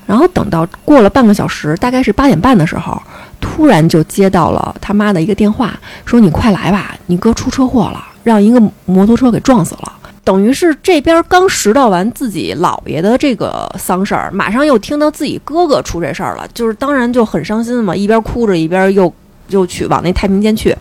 [0.06, 3.02] 然后等到过了半个小时，大概是八点半的时候，
[3.40, 9.94] 突然就接到了他妈的一个电话，说你快来吧，你哥出车祸了，让一个摩托车给撞死了。
[10.24, 19.12] 等于是这边刚拾到完自己姥爷的这个丧事儿，马上又听到自己哥哥出这事儿了，就是当然就很伤心嘛，一边哭着一边又
[19.48, 20.76] 又去往那太平间去。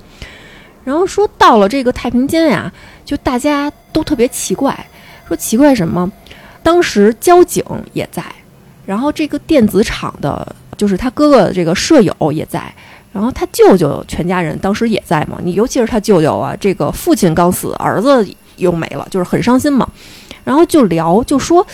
[0.84, 2.70] 然后说到了这个太平间呀，
[3.04, 4.78] 就大家都特别奇怪，
[5.26, 6.10] 说奇怪什么？
[6.62, 8.22] 当时交警也在，
[8.86, 12.72] 然后这个电子厂的，就是他哥哥这个舍友也在，
[13.12, 15.38] 然后他舅舅全家人当时也在嘛。
[15.42, 19.88] 你尤其是他舅舅啊，这个父亲刚死，儿子又没了，就是很伤心嘛。
[20.42, 21.64] 然后就聊，就说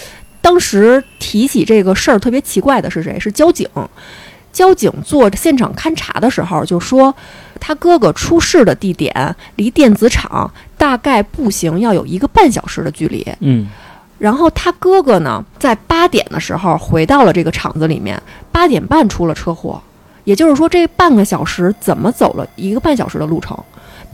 [0.40, 3.19] 当时提起这个事儿特别奇怪的是谁？
[3.19, 3.69] 是交警。
[4.53, 7.14] 交警做现场勘查的时候就说，
[7.61, 13.27] 他哥哥出事的地点离电子厂大概步行要有一个半小时的距离。
[13.40, 13.69] 嗯
[14.18, 19.81] 然后他哥哥呢，在八点的时候回到了这个厂子里面，八点半出了车祸，
[20.24, 23.57] 也就是说这半个小时怎么走了一个半小时的路程，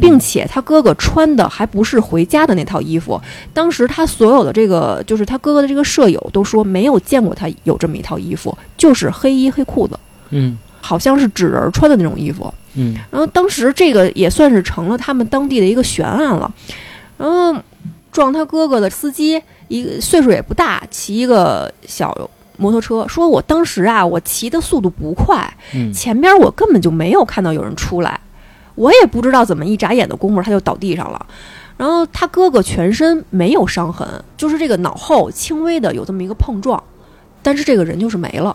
[0.00, 3.20] 并且他哥哥穿的还不是回家的那套衣服。
[3.54, 9.98] 当时他所有的这个，就是他哥哥的这个舍友都说没有见过他有这么一套衣服，就是黑衣黑裤子，
[10.30, 12.52] 嗯好像是纸人穿的那种衣服。
[12.74, 16.52] 嗯然后当时这个也算是成了他们当地的一个悬案了。
[17.18, 17.54] 然后
[18.10, 19.40] 撞他哥哥的司机，
[19.72, 28.20] 一个岁数也不大，骑一个小摩托车，说我当时啊，我骑的速度不快，嗯前边我根本就没有看到有人出来，
[28.74, 31.26] 我也不知道怎么一眨眼的功夫他就倒地上了。
[31.78, 34.06] 然后他哥哥全身没有伤痕，
[34.36, 36.80] 就是这个脑后轻微的有这么一个碰撞，
[37.42, 38.54] 但是这个人就是没了。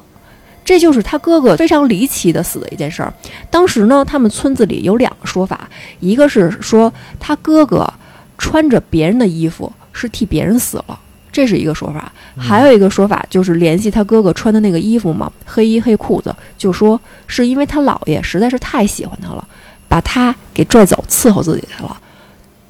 [0.64, 3.12] 这就是他哥哥非常离奇的死的一件事儿。
[3.50, 5.68] 当时呢，他们村子里有两个说法，
[6.00, 7.92] 一个是说他哥哥
[8.38, 11.00] 穿着别人的衣服是替别人死了，
[11.38, 12.02] 这是一个说法；
[12.36, 19.48] 还有一个说法就是联系他哥哥穿的那个衣服嘛，黑衣黑裤子，就说是因为他姥爷实在是太喜欢他了，
[19.88, 21.96] 把他给拽走伺候自己去了。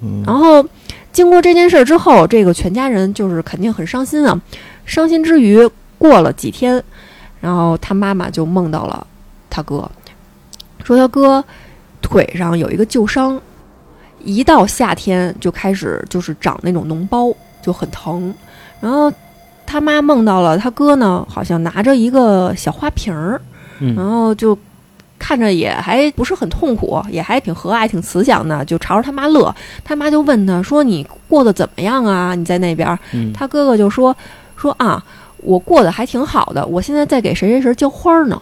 [0.02, 0.62] 嗯然后
[1.14, 4.38] 经过这件事儿之后，这个全家人就是肯定很伤心啊。
[4.86, 5.66] 伤心之余，
[5.98, 6.84] 过了几天，
[7.40, 9.08] 然后他妈妈就梦到了
[9.50, 9.90] 他哥，
[10.84, 11.42] 说他哥
[12.02, 13.40] 腿上有一个旧伤，
[14.22, 18.36] 一到夏天就开始就是长那种脓包，就很疼。
[18.80, 19.12] 然后
[19.66, 23.42] 他妈梦到了他哥呢，好像拿着一个小花瓶儿，
[23.80, 24.58] 然嗯后就
[25.20, 29.54] 看着也还不是很痛苦，也还挺和蔼、挺慈祥的，就朝着他妈乐。
[29.84, 32.36] 他妈就问他说：“你过得怎么样啊？
[32.36, 34.16] 你在那边儿？”嗯他哥哥就说
[34.56, 35.04] ：“说啊，
[35.38, 38.40] 我过得还挺好的，我现在在给谁谁谁浇花呢。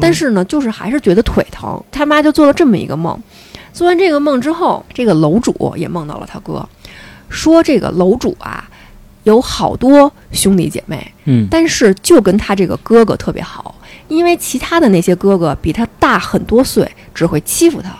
[0.00, 3.16] 但是呢，就是还是觉得腿疼。”他妈就做了这么一个梦。
[3.72, 6.68] 做完这个梦之后，这个楼主也梦到了他哥，
[7.28, 8.68] 说这个楼主啊
[9.24, 13.74] 有好多兄弟姐妹，嗯但是就跟他这个哥哥特别好，
[14.08, 17.94] 因为其他的那些哥哥比他大很多岁，只会欺负他，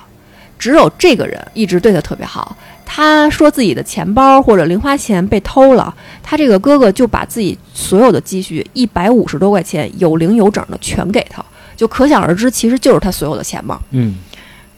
[0.59, 2.57] 只有这个人一直对他特别好。
[2.93, 11.45] 他说自己的钱包或者零花钱被偷了，他这个哥哥就把自己所有的积蓄一百五十多块钱有零有整的全给他，
[11.77, 13.81] 就可想而知，其实就是他所有的钱嘛。
[13.91, 14.17] 嗯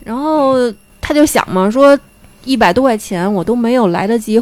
[0.05, 0.57] 然后
[1.01, 1.99] 他就想嘛，说
[2.45, 4.39] 一百多块钱我都没有来得及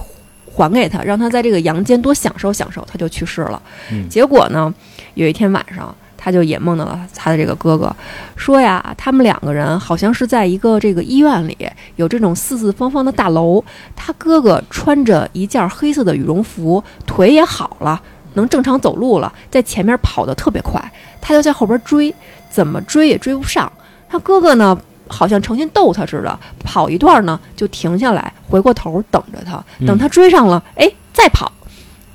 [0.52, 3.62] 还给他，让他在这个阳间多享受享受，他就去世了。
[3.90, 4.72] 嗯结果呢，
[5.14, 7.94] 有一天晚上，他就也梦到了他的这个哥哥，
[8.36, 11.56] 说呀，他们两个人好像是在一个这个医院里，
[11.96, 18.00] 有这种四四方方的大楼，他哥哥穿着一件黑色的羽绒服，腿也好了。
[18.34, 20.80] 能正常走路了，在前面跑得特别快，
[21.20, 22.14] 他就在后边追，
[22.48, 23.70] 怎么追也追不上。
[24.08, 24.80] 他哥哥呢，
[25.10, 31.50] 好像成心逗他似的，跑一段呢就停下来，回过头等着他，等他追上了，哎，再跑，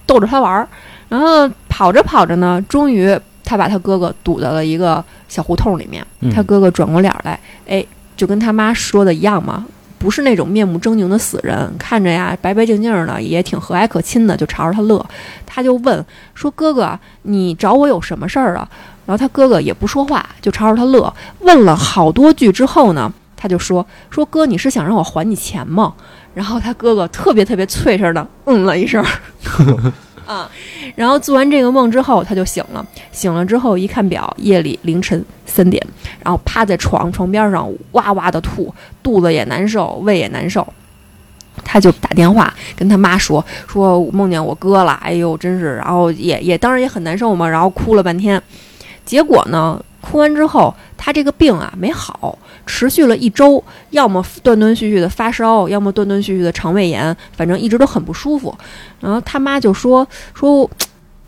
[0.05, 0.67] 逗着他玩儿。
[1.09, 6.03] 然后跑着跑着呢，终于他把他哥哥堵在了一个小胡同里面。
[6.21, 7.85] 嗯他哥哥转过脸来，哎，
[8.17, 9.65] 就跟他妈说的一样嘛，
[9.99, 15.05] 不是那种面目狰狞的死人，看着呀白白净净的，也挺和蔼可亲的，就朝着他乐。
[15.45, 18.67] 他就问说：“哥哥，你找我有什么事儿啊？”
[19.05, 21.13] 然后他哥哥也不说话，就朝着他乐。
[21.39, 25.93] 问了好多句之后呢，他就说：“说哥，你是想让我还你钱吗？”
[26.33, 29.01] 然后他哥哥特别特别脆声的嗯了一声，
[30.27, 30.49] 啊，
[30.95, 32.85] 然后做完这个梦之后，他就醒了。
[33.11, 35.81] 醒了之后一看表，夜里凌晨三点，
[36.23, 40.67] 然后趴在床床边上哇哇的吐，肚子也难受，胃也难受。
[41.63, 48.41] 他就打电话跟他妈说：“说我梦见我哥了，哎呦，真是，然后也也当然也很难受嘛，然后哭了半天。
[49.05, 58.53] 结果呢，哭完之后，他这个病啊没好，持续了一周，要么断断续续的发烧，要么断断续续的肠胃炎，反正一直都很不舒服。
[58.99, 60.69] 然后他妈就说说。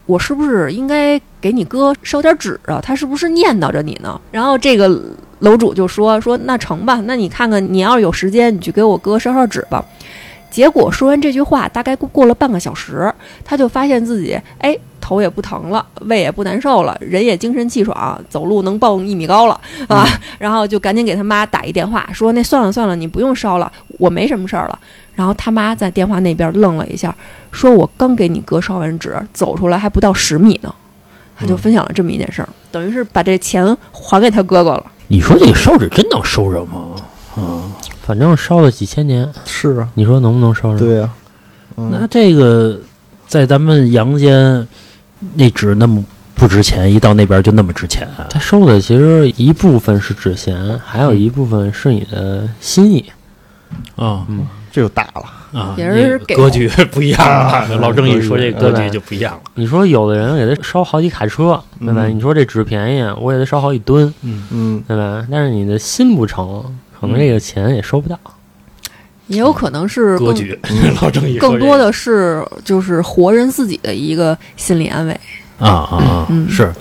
[0.07, 2.79] 我是不是应该给你哥烧点纸啊？
[2.81, 4.17] 他是不是念叨着你呢？
[4.31, 4.87] 然后这个
[5.39, 9.83] 楼主就说说那成吧，那你看看你要是有时间，你去给我哥烧烧纸吧。
[10.49, 13.13] 结果说完这句话，大概过了半个小时，
[13.43, 14.73] 他就发现自己哎
[15.07, 20.05] 头也不疼了，胃也不难受了，人也精神气爽，走路能蹦一米高了啊！
[20.37, 24.77] 然后就赶紧给他妈打一电话，说那算了算了，你不用烧了，我没什么事儿了。
[25.15, 27.15] 然后他妈在电话那边愣了一下，
[27.51, 30.75] 说：“我刚给你哥烧完纸，走出来还不到十米呢。”
[31.39, 34.85] 他就分享了这么一件事儿，等于是把这钱还给他哥哥了。
[35.07, 36.95] 你说这个烧纸真能收着吗？
[37.37, 40.79] 嗯，反正烧了几千年，是啊，你说能不能烧着？
[40.79, 41.09] 对呀，
[41.75, 42.79] 那这个
[43.27, 44.67] 在咱们阳间，
[45.35, 46.03] 那纸那么
[46.35, 48.07] 不值钱，一到那边就那么值钱。
[48.29, 53.05] 他收的其实一部分是纸钱，还有一部分是你的心意
[53.95, 54.25] 啊。
[54.29, 54.47] 嗯。
[54.69, 55.73] 这就大了啊！
[55.75, 57.67] 也是格局不一样了。
[57.77, 59.39] 老郑一说这格局就不一样了。
[59.55, 62.05] 你说有的人给他烧好几卡车，对吧？
[62.05, 65.25] 你说这纸便宜，我给他烧好几吨，嗯嗯，对吧？
[65.31, 66.63] 但是你的心不成，
[66.99, 68.19] 可能这个钱也收不到。
[69.27, 70.57] 也有可能是格局。
[71.01, 75.19] 老郑一更多的是就是活人自己的一个心理安慰。
[75.59, 76.27] 啊啊啊！
[76.47, 76.71] 是，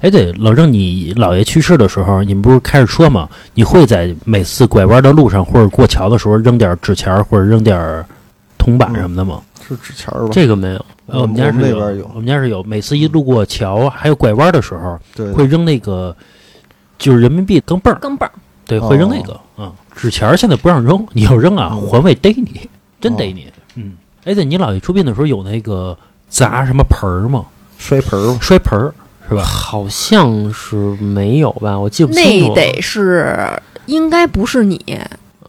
[0.00, 3.28] 哎，对，老郑，你姥爷去世的时候，你们不是开着车吗？
[3.52, 8.02] 你会在每次拐弯的路上或者过桥的时候扔点纸钱或者扔点
[8.56, 9.42] 铜板什么的吗？
[9.68, 10.28] 是纸钱吧？
[10.32, 12.62] 这个没有，我们家是那边有，我们家是有。
[12.62, 16.16] 每次一路过桥还有拐弯的时候，对，会扔那个，
[16.96, 18.32] 就是人民币钢镚儿，钢镚儿，
[18.66, 19.72] 对，会扔那个啊。
[19.94, 22.68] 纸钱现在不让扔，你要扔啊，环卫逮你，
[23.00, 23.46] 真逮你。
[23.76, 23.92] 嗯，
[24.24, 25.96] 哎，对，你姥爷出殡的时候有那个
[26.28, 27.44] 砸什么盆儿吗？
[27.78, 28.94] 摔盆儿，摔盆儿
[29.28, 29.42] 是吧？
[29.42, 32.48] 好像是没有吧，我记不清楚。
[32.48, 33.36] 那得是，
[33.86, 34.98] 应该不是你，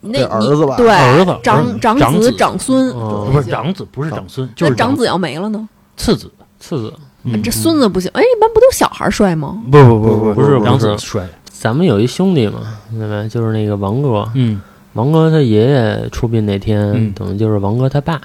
[0.02, 0.76] 那儿子吧？
[0.76, 2.92] 对，儿子，长长子、长孙，
[3.32, 5.68] 不是长子，不是长孙，就是长子要没了呢？
[5.98, 6.94] 次子，次子，
[7.44, 8.12] 这孙子不行。
[8.14, 9.58] 哎，一般不都小孩摔吗？
[9.72, 11.28] 不不不不不是长子摔。
[11.58, 12.60] 咱们有一兄弟嘛，
[12.92, 13.28] 对吧？
[13.28, 14.62] 就是那个王哥，嗯，
[14.94, 18.22] 王哥他爷爷出殡那天，等于就是王哥他爸。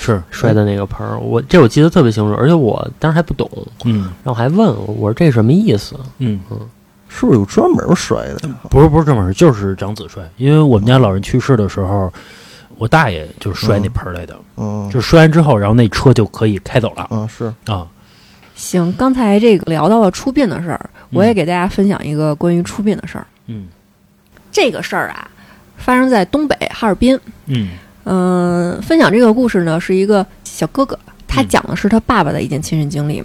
[0.00, 3.48] 是摔的那个盆儿，我这我记得特别清楚，而且我当时还不懂，
[3.84, 5.94] 嗯，然后还问我，我说这什么意思？
[6.18, 6.58] 嗯嗯，
[7.08, 8.48] 是不是有专门摔的？
[8.70, 10.22] 不是不是专门，就是长子摔。
[10.36, 12.10] 因为我们家老人去世的时候，
[12.76, 17.06] 我大爷就是摔那盆来的，嗯，就摔完之后，然后那车就可以开走了。
[17.10, 17.86] 嗯，是啊。
[18.54, 23.26] 行，刚才这个聊到了出殡的事儿，我也给大家分享一个关于出殡的事儿。
[23.46, 23.66] 嗯，
[24.50, 25.30] 这个事儿啊，
[25.76, 27.18] 发生在东北哈尔滨。
[27.46, 27.70] 嗯。
[28.06, 33.24] 嗯，分享这个故事呢，是一个小哥哥，他讲的是他爸爸的一件亲身经历，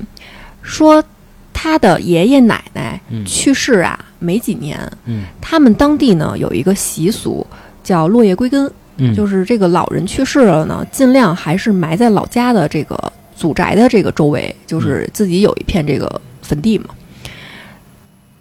[0.62, 1.04] 说
[1.52, 7.46] 他的爷爷奶奶去世啊没几年，嗯，他们当地呢有一个习俗
[7.84, 16.86] 叫落叶归根，嗯，就是这个老人去世了呢，尽量还是埋在老家的这个祖宅的这个周围，就是自己有一片这个坟地嘛。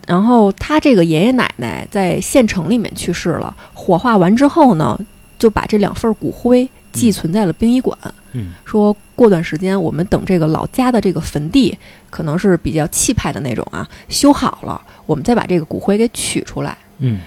[0.08, 4.98] 然后他这个爷爷奶奶在县城里面去世了，火化完之后呢。
[5.38, 7.96] 就把这两份骨灰寄存在了殡仪馆。
[8.32, 11.78] 嗯，说过段时间我们等这个老家的这个坟地，
[12.10, 16.76] 可能是比较气派的那种啊，修好了，我们再把这个骨灰给取出来。
[16.98, 17.20] 嗯，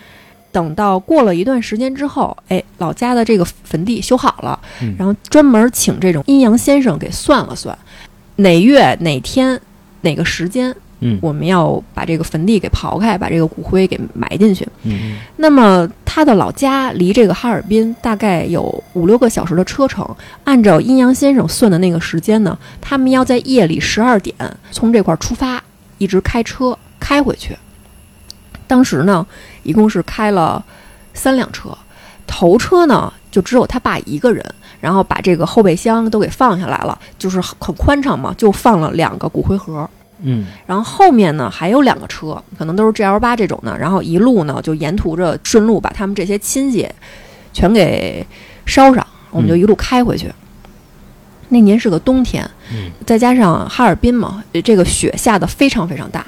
[0.51, 7.77] 等到过了一段时间之后，哎，老家的这个坟地修好了，嗯，然后专门请这种阴阳先生给算了算，
[8.35, 9.57] 哪月哪天
[10.01, 10.75] 哪个时间。
[11.03, 14.67] 嗯，我们要把这个坟地给刨开，把这个骨灰给埋进去。
[14.83, 20.07] 嗯，那么他的老家离这个哈尔滨大概有五六个小时的车程。
[20.43, 24.35] 按照阴阳先生算的那个时间呢，他们要在夜里十二点
[24.71, 25.61] 从这块出发，
[25.97, 27.57] 一直开车开回去。
[28.67, 29.25] 当时呢，
[29.63, 30.63] 一共是开了
[31.15, 31.75] 三辆车，
[32.27, 34.45] 头车呢就只有他爸一个人，
[34.79, 39.89] 然后把这个后备箱都给放下来了，就是很宽敞嘛，就放了两个骨灰盒。
[40.21, 46.87] 嗯，然后后面呢还有两个车，可能都是 G L 八这种的，然后一路呢就沿途着顺路把他们这些亲戚
[47.53, 48.25] 全给
[48.65, 50.31] 捎上，我们就一路开回去。
[51.49, 52.49] 那年是个冬天，
[53.05, 56.25] 再加上哈尔滨嘛，这个雪下的非常非常大。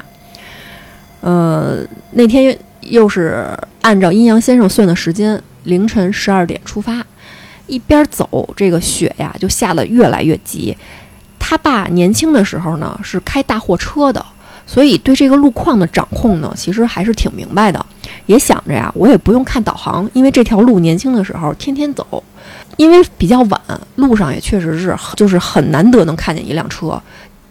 [1.21, 1.77] 呃，
[2.11, 7.01] 那天又是按照阴阳先生算的时间，凌晨十二点出发，
[7.67, 10.75] 一边走，这个雪呀就下得越来越急。
[11.45, 14.25] 他爸年轻的时候呢是开大货车的，
[14.65, 17.85] 所以对这个路况的掌控呢其实还是挺明白的。
[18.27, 22.23] 也想着呀，我也不用看导航，因为这条路年轻的时候天天走，
[22.77, 23.61] 因为比较晚，
[23.95, 26.99] 路上也确实是就是很难得能看见一辆车。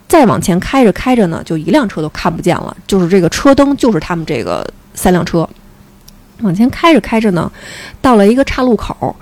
[0.09, 5.47] 再往前开着开着呢，就一辆车都看不见了，就是这个车灯就是他们这个三辆车。
[6.40, 7.51] 往前开着开着呢，
[8.01, 9.14] 到了一个岔路口，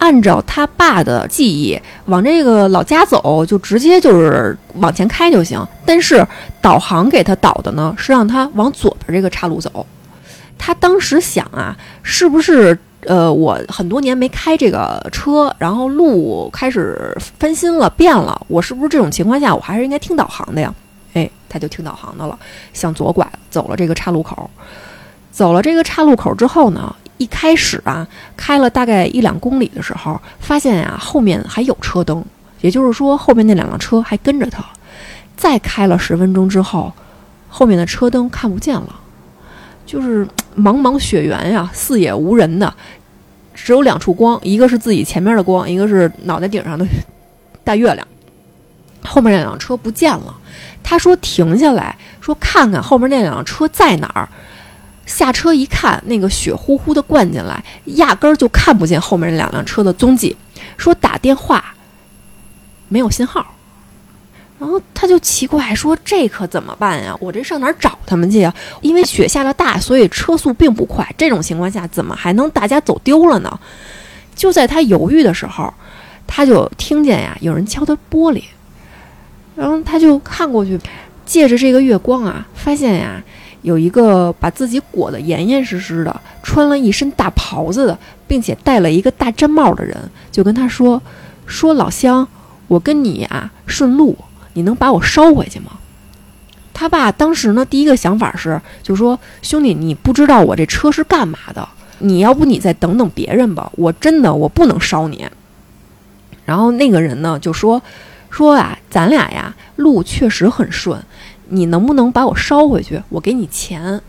[0.00, 5.62] 按照他爸的记忆，往这个老家走，就直接就是往前开就行。
[5.84, 6.26] 但是
[6.60, 9.86] 导航给他导的呢，是让他往左边这个岔路走。
[10.58, 20.74] 他当时想啊，是不是呃，我很多年没开这个车，然后路开始翻新了，变了，我是不是这种情况下，我还是应该听导航的呀？
[21.12, 22.38] 哎，他就听导航的了，
[22.72, 24.48] 向左拐，走了这个岔路口。
[25.30, 32.24] 走了这个岔路口之后呢，一开始啊，开了大概一两公里的时候，发现呀后面还有车灯，
[32.62, 34.64] 也就是说后面那两辆车还跟着他。
[35.36, 36.90] 再开了十分钟之后，
[37.46, 38.98] 后面的车灯看不见了，
[39.84, 42.72] 就是茫茫雪原呀，四野无人的，
[43.54, 46.86] 只有两处光，一个是自己前面的光，一个是脑袋顶上的
[47.62, 48.08] 大月亮。
[49.02, 50.34] 后面那辆车不见了，
[50.82, 54.26] 他说停下来说看看后面那辆车在哪儿。
[55.10, 57.62] 下车一看，那个雪呼呼的灌进来，
[57.96, 60.36] 压根儿就看不见后面那两辆车的踪迹。
[60.76, 61.74] 说打电话
[62.88, 63.44] 没有信号，
[64.58, 67.14] 然后他就奇怪说：“这可怎么办呀？
[67.18, 68.54] 我这上哪儿找他们去呀？
[68.82, 71.06] 因为雪下的大，所以车速并不快。
[71.18, 73.58] 这种情况下，怎么还能大家走丢了呢？”
[74.36, 75.74] 就在他犹豫的时候，
[76.26, 78.44] 他就听见呀有人敲他玻璃，
[79.56, 80.78] 然后他就看过去，
[81.26, 83.20] 借着这个月光啊，发现呀。
[83.62, 89.96] 有一个把自己裹得严严实实的，穿了一身大袍子的，并且戴了一个大毡帽的人，
[90.32, 91.00] 就跟他说
[91.46, 92.26] ：“说老乡，
[92.68, 94.16] 我跟你啊顺路，
[94.54, 95.72] 你能把我捎回去吗？”
[96.72, 105.26] 他爸当时呢，第一个想法是，就说：“兄弟，你不知道我这车是干嘛的，你要不你再等等别人吧，我真的我不能捎你。”
[106.46, 107.82] 然后那个人呢就说
[108.30, 110.98] ：“说啊，咱俩呀路确实很顺。”
[111.50, 113.02] 你能不能把我捎回去？
[113.10, 114.00] 我给你钱。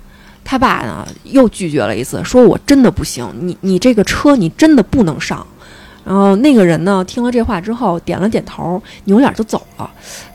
[0.43, 3.29] 他爸呢又拒绝了一次，说我真的不行。
[3.41, 5.45] 你你这个车你真的不能上。
[6.03, 9.87] 然后那个人呢听了这话之后点了点头，扭脸就走了。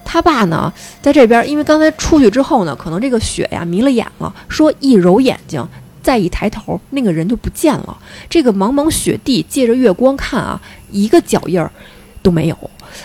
[0.04, 5.66] 他爸呢在这边，因为刚才出去之后呢，可能这个雪呀迷了眼了，说一揉眼睛，
[6.02, 7.98] 再一抬头，那个人就不见了。
[8.30, 10.60] 这个茫茫雪地，借着月光看啊，
[10.92, 11.68] 一个脚印儿
[12.22, 12.56] 都没有。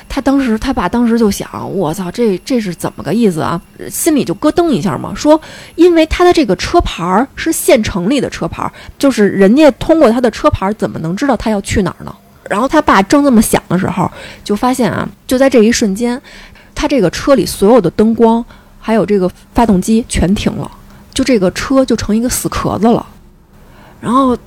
[0.10, 5.14] 他当时，他爸当时就想：“我操，这这是怎么个意思啊？”心里就咯噔一下嘛。
[5.16, 5.40] 说，
[5.76, 12.16] 因为他的这个车牌是县城里的车牌，就是人家通过他的车牌，怎么能知道他要去哪儿呢？
[12.50, 14.12] 然后他爸正这么想的时候，
[14.44, 16.22] 就发现啊，就在这一瞬间，
[16.76, 18.44] 他这个车里所有的灯光
[18.80, 20.70] 还有这个发动机全停了，
[21.14, 23.06] 就这个车就成一个死壳子了。
[24.00, 24.38] 然后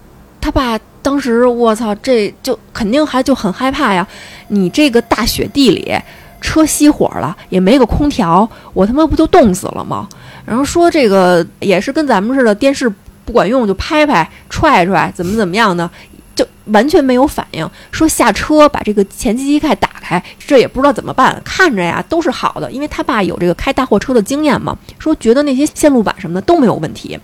[0.40, 0.78] 他爸。
[1.04, 4.06] 当时我操，这就肯定还就很害怕呀！
[4.48, 5.94] 你这个大雪地里，
[6.40, 10.08] 车熄火了，也没个空调，我他妈不就冻死了吗？
[10.46, 12.90] 然后说这个也是跟咱们似的，电视
[13.26, 15.88] 不管用就拍拍踹踹，怎么怎么样的，
[16.34, 17.68] 就完全没有反应。
[17.92, 21.38] 说下车把这个前机盖打开，这也不知道怎么办。
[21.44, 27.20] 看着呀都是好的，因为他爸有这个开大货车的经验嘛，说觉得那些线路板什么的都没有问题。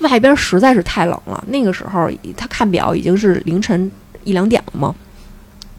[0.00, 3.90] 外边实在是太冷了，那个时候他看表已经是凌晨
[4.24, 4.94] 一两点了嘛，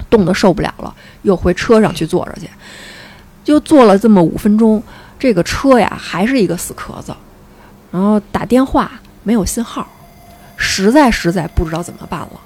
[0.09, 0.93] 冻得受不了了，
[1.23, 2.47] 又回车上去坐着去，
[3.43, 4.81] 就坐了这么五分钟，
[5.17, 7.13] 这个车呀还是一个死壳子，
[7.91, 8.91] 然后打电话
[9.23, 9.87] 没有信号，
[10.55, 12.39] 实在实在不知道怎么办了。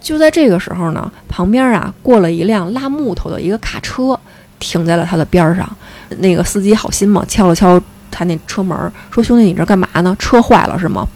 [0.00, 4.18] 就在这个时候呢，旁边啊过了一辆拉木头的一个卡车，
[4.58, 5.76] 停在了他的边上，
[6.18, 7.80] 那个司机好心嘛，敲了敲。
[8.12, 8.78] 他那车门
[9.10, 10.14] 说：“兄弟，你这干嘛呢？
[10.20, 11.08] 车坏了是吗？”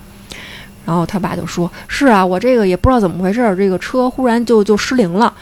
[0.85, 5.33] 然后他爸就说：“是啊，我这个也不知道怎么回事，这个车忽然就就失灵了。”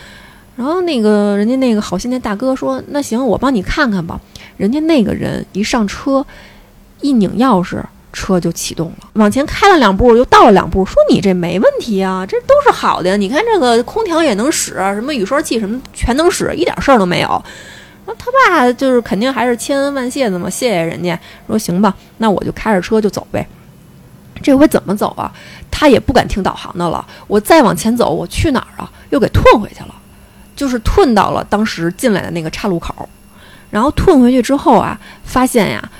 [0.56, 4.20] 然后那个人家那个好心的大哥说：“那行，我帮你看看吧。”
[4.56, 6.24] 人家那个人一上车，
[7.00, 7.82] 一拧钥匙，
[8.12, 13.16] 车就启动了，往前开了两步，又倒了两步，说：“你这没问题啊，这都是好的。
[13.16, 17.28] 你看这个空调也能使，什么雨刷器什么全能使，一点事儿都没有。”
[18.18, 21.18] 他爸就是肯定还是千恩万谢的嘛，谢谢人家。
[21.46, 23.46] 说行吧，那我就开着车就走呗。
[24.42, 25.32] 这回怎么走啊？
[25.70, 27.06] 他也不敢听导航的了。
[27.26, 28.90] 我再往前走，我去哪儿啊？
[29.10, 29.94] 又给退回去了，
[30.56, 33.08] 就是退到了当时进来的那个岔路口。
[33.70, 35.90] 然后退回去之后啊，发现呀，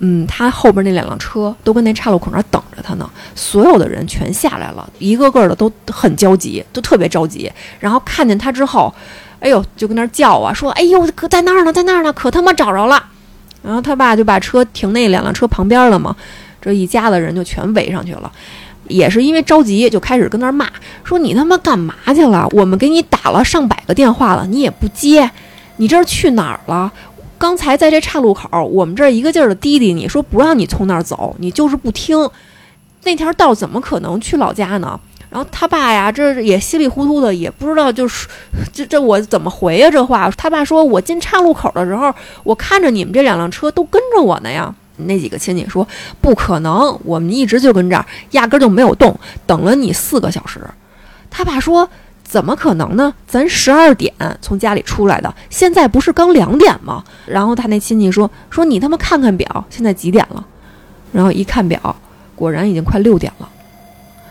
[0.00, 3.08] 嗯，他后边那两辆车都跟那岔路口那儿等着他呢。
[3.34, 7.50] 所有的人全下来了，一个个的都很焦急，都特别着急。
[7.78, 8.92] 然后看见他之后。
[9.40, 13.02] 哎呦，就跟那叫啊，说：“哎呦，可在那儿呢，在那儿呢，可他妈找着了。”
[13.64, 16.14] 然后他爸就把车停那两辆车旁边了嘛，
[16.62, 18.30] 这一家子人就全围上去了，
[18.88, 20.66] 也是因为着急，就开始跟那骂，
[21.04, 22.46] 说：“你他妈干嘛去了？
[22.52, 25.30] 我们给你打了上百个电话了，你也不接，
[25.76, 26.92] 你这是去哪儿了？
[27.38, 32.28] 刚才在这岔路口，我们这儿一个劲儿的滴滴你说不让你从那儿走，你就是不听，
[33.04, 35.00] 那条道怎么可能去老家呢？
[35.30, 38.28] 然后他爸呀，这也稀里糊涂的，也不知道就是
[38.72, 39.88] 这这我怎么回呀？
[39.88, 42.12] 这话他爸说，我进岔路口的时候，
[42.42, 44.74] 我看着你们这两辆车都跟着我呢呀。
[44.96, 45.86] 那几个亲戚说
[46.20, 50.60] 不可能，我们一直就跟这儿，压根儿就没有动，等了你四个小时。
[51.30, 51.88] 他爸说
[52.22, 53.14] 怎么可能呢？
[53.26, 54.12] 咱十二点
[54.42, 57.02] 从家里出来的，现在不是刚两点吗？
[57.24, 60.44] 然后他那亲戚说说你他妈看看表，现在几点了？
[61.12, 61.96] 然后一看表，
[62.34, 63.48] 果然已经快六点了。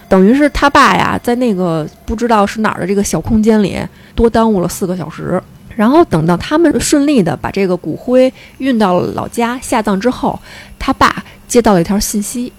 [0.10, 3.80] 等于是他爸呀，在那个不知道是哪儿的这个小空间里
[4.16, 5.42] 多耽误了四个小时。
[5.76, 10.38] 然后等到他们顺利的把这个骨灰运到了老家下葬之后，
[10.78, 12.52] 他爸接到了一条信息，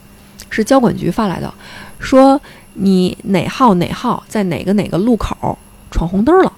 [0.49, 1.53] 是交管局发来的，
[1.99, 2.41] 说
[2.75, 5.59] 你哪号哪号在哪个哪个路口
[5.91, 6.51] 闯红灯了。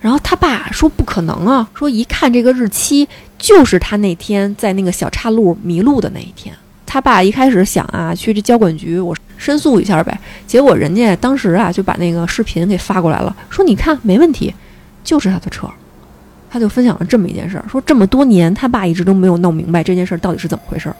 [0.00, 3.06] 然后他爸说不可能啊，说一看这个日期
[3.36, 6.54] 就是他那天在那个小岔路迷路的那一天。
[6.94, 10.16] 他爸一开始想啊，去这交管局我申诉一下呗，
[10.46, 14.54] 结果人家当时啊就把那个视频给发过来了，说你看没问题，
[15.02, 15.68] 就是他的车。
[16.48, 20.94] 他就分享了这么一件事儿，说这么多年他爸一直都没有弄明白这件事儿到底是怎么回事儿。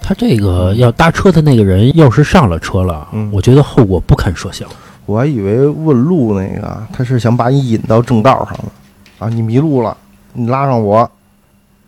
[0.00, 4.66] 他这个要搭车的那个人要是上了车了，嗯我觉得后果不堪设想。
[5.04, 8.72] 我还以为问路那个他是想把你引到正道上了
[9.18, 9.94] 啊，你迷路了，
[10.32, 11.10] 你拉上我，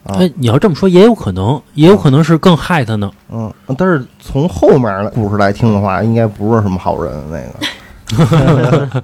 [0.08, 3.10] 啊哎，你要这么说也有可能，也有可能是更害他呢。
[3.30, 7.38] 嗯，但是从后面的故事来听的话，应该不是什么好人那
[8.26, 9.02] 个，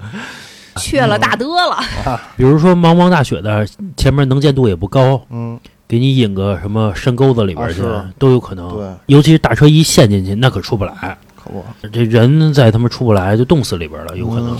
[0.81, 1.77] 缺了大德了，
[2.35, 8.69] 比如说茫茫大雪的，前面能见度也不高，嗯，给你引个什么深沟子里边去、啊都有可能。
[8.75, 11.17] 对，尤其是大车一陷进去，那可出不来。
[11.35, 14.51] 可不，这人在他妈出不来，就冻死里边了，有可能。
[14.55, 14.57] 嗯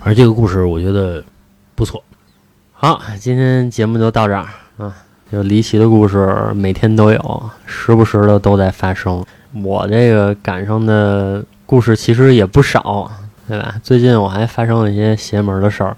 [0.00, 1.20] 反正这个故事我觉得
[1.74, 2.00] 不错。
[2.72, 4.46] 好，今天节目就到这儿
[4.76, 4.94] 啊。
[5.30, 9.24] 就离奇的故事每天都有，时不时的都在发生。
[9.62, 13.10] 我这个赶上的故事其实也不少，
[13.46, 13.74] 对吧？
[13.82, 15.96] 最近我还发生了一些邪门的事儿，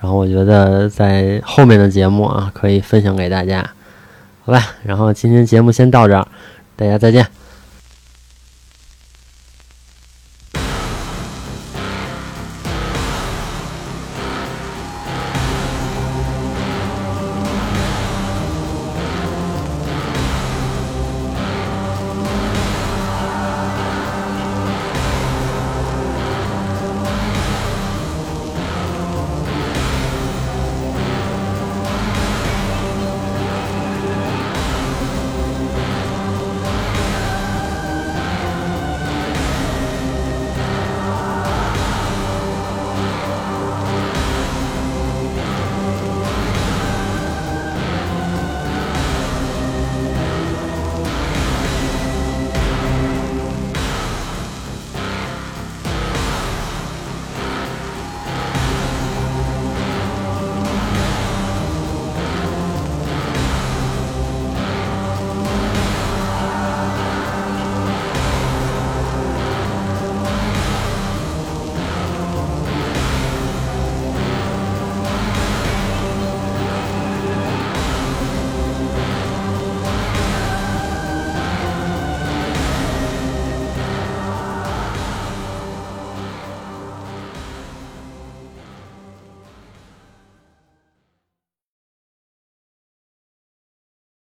[0.00, 3.68] 然后我觉得在后面的节目啊可以分享给大家，
[4.44, 4.62] 好吧？
[4.84, 6.26] 然后今天节目先到这儿，
[6.76, 7.26] 大家再见。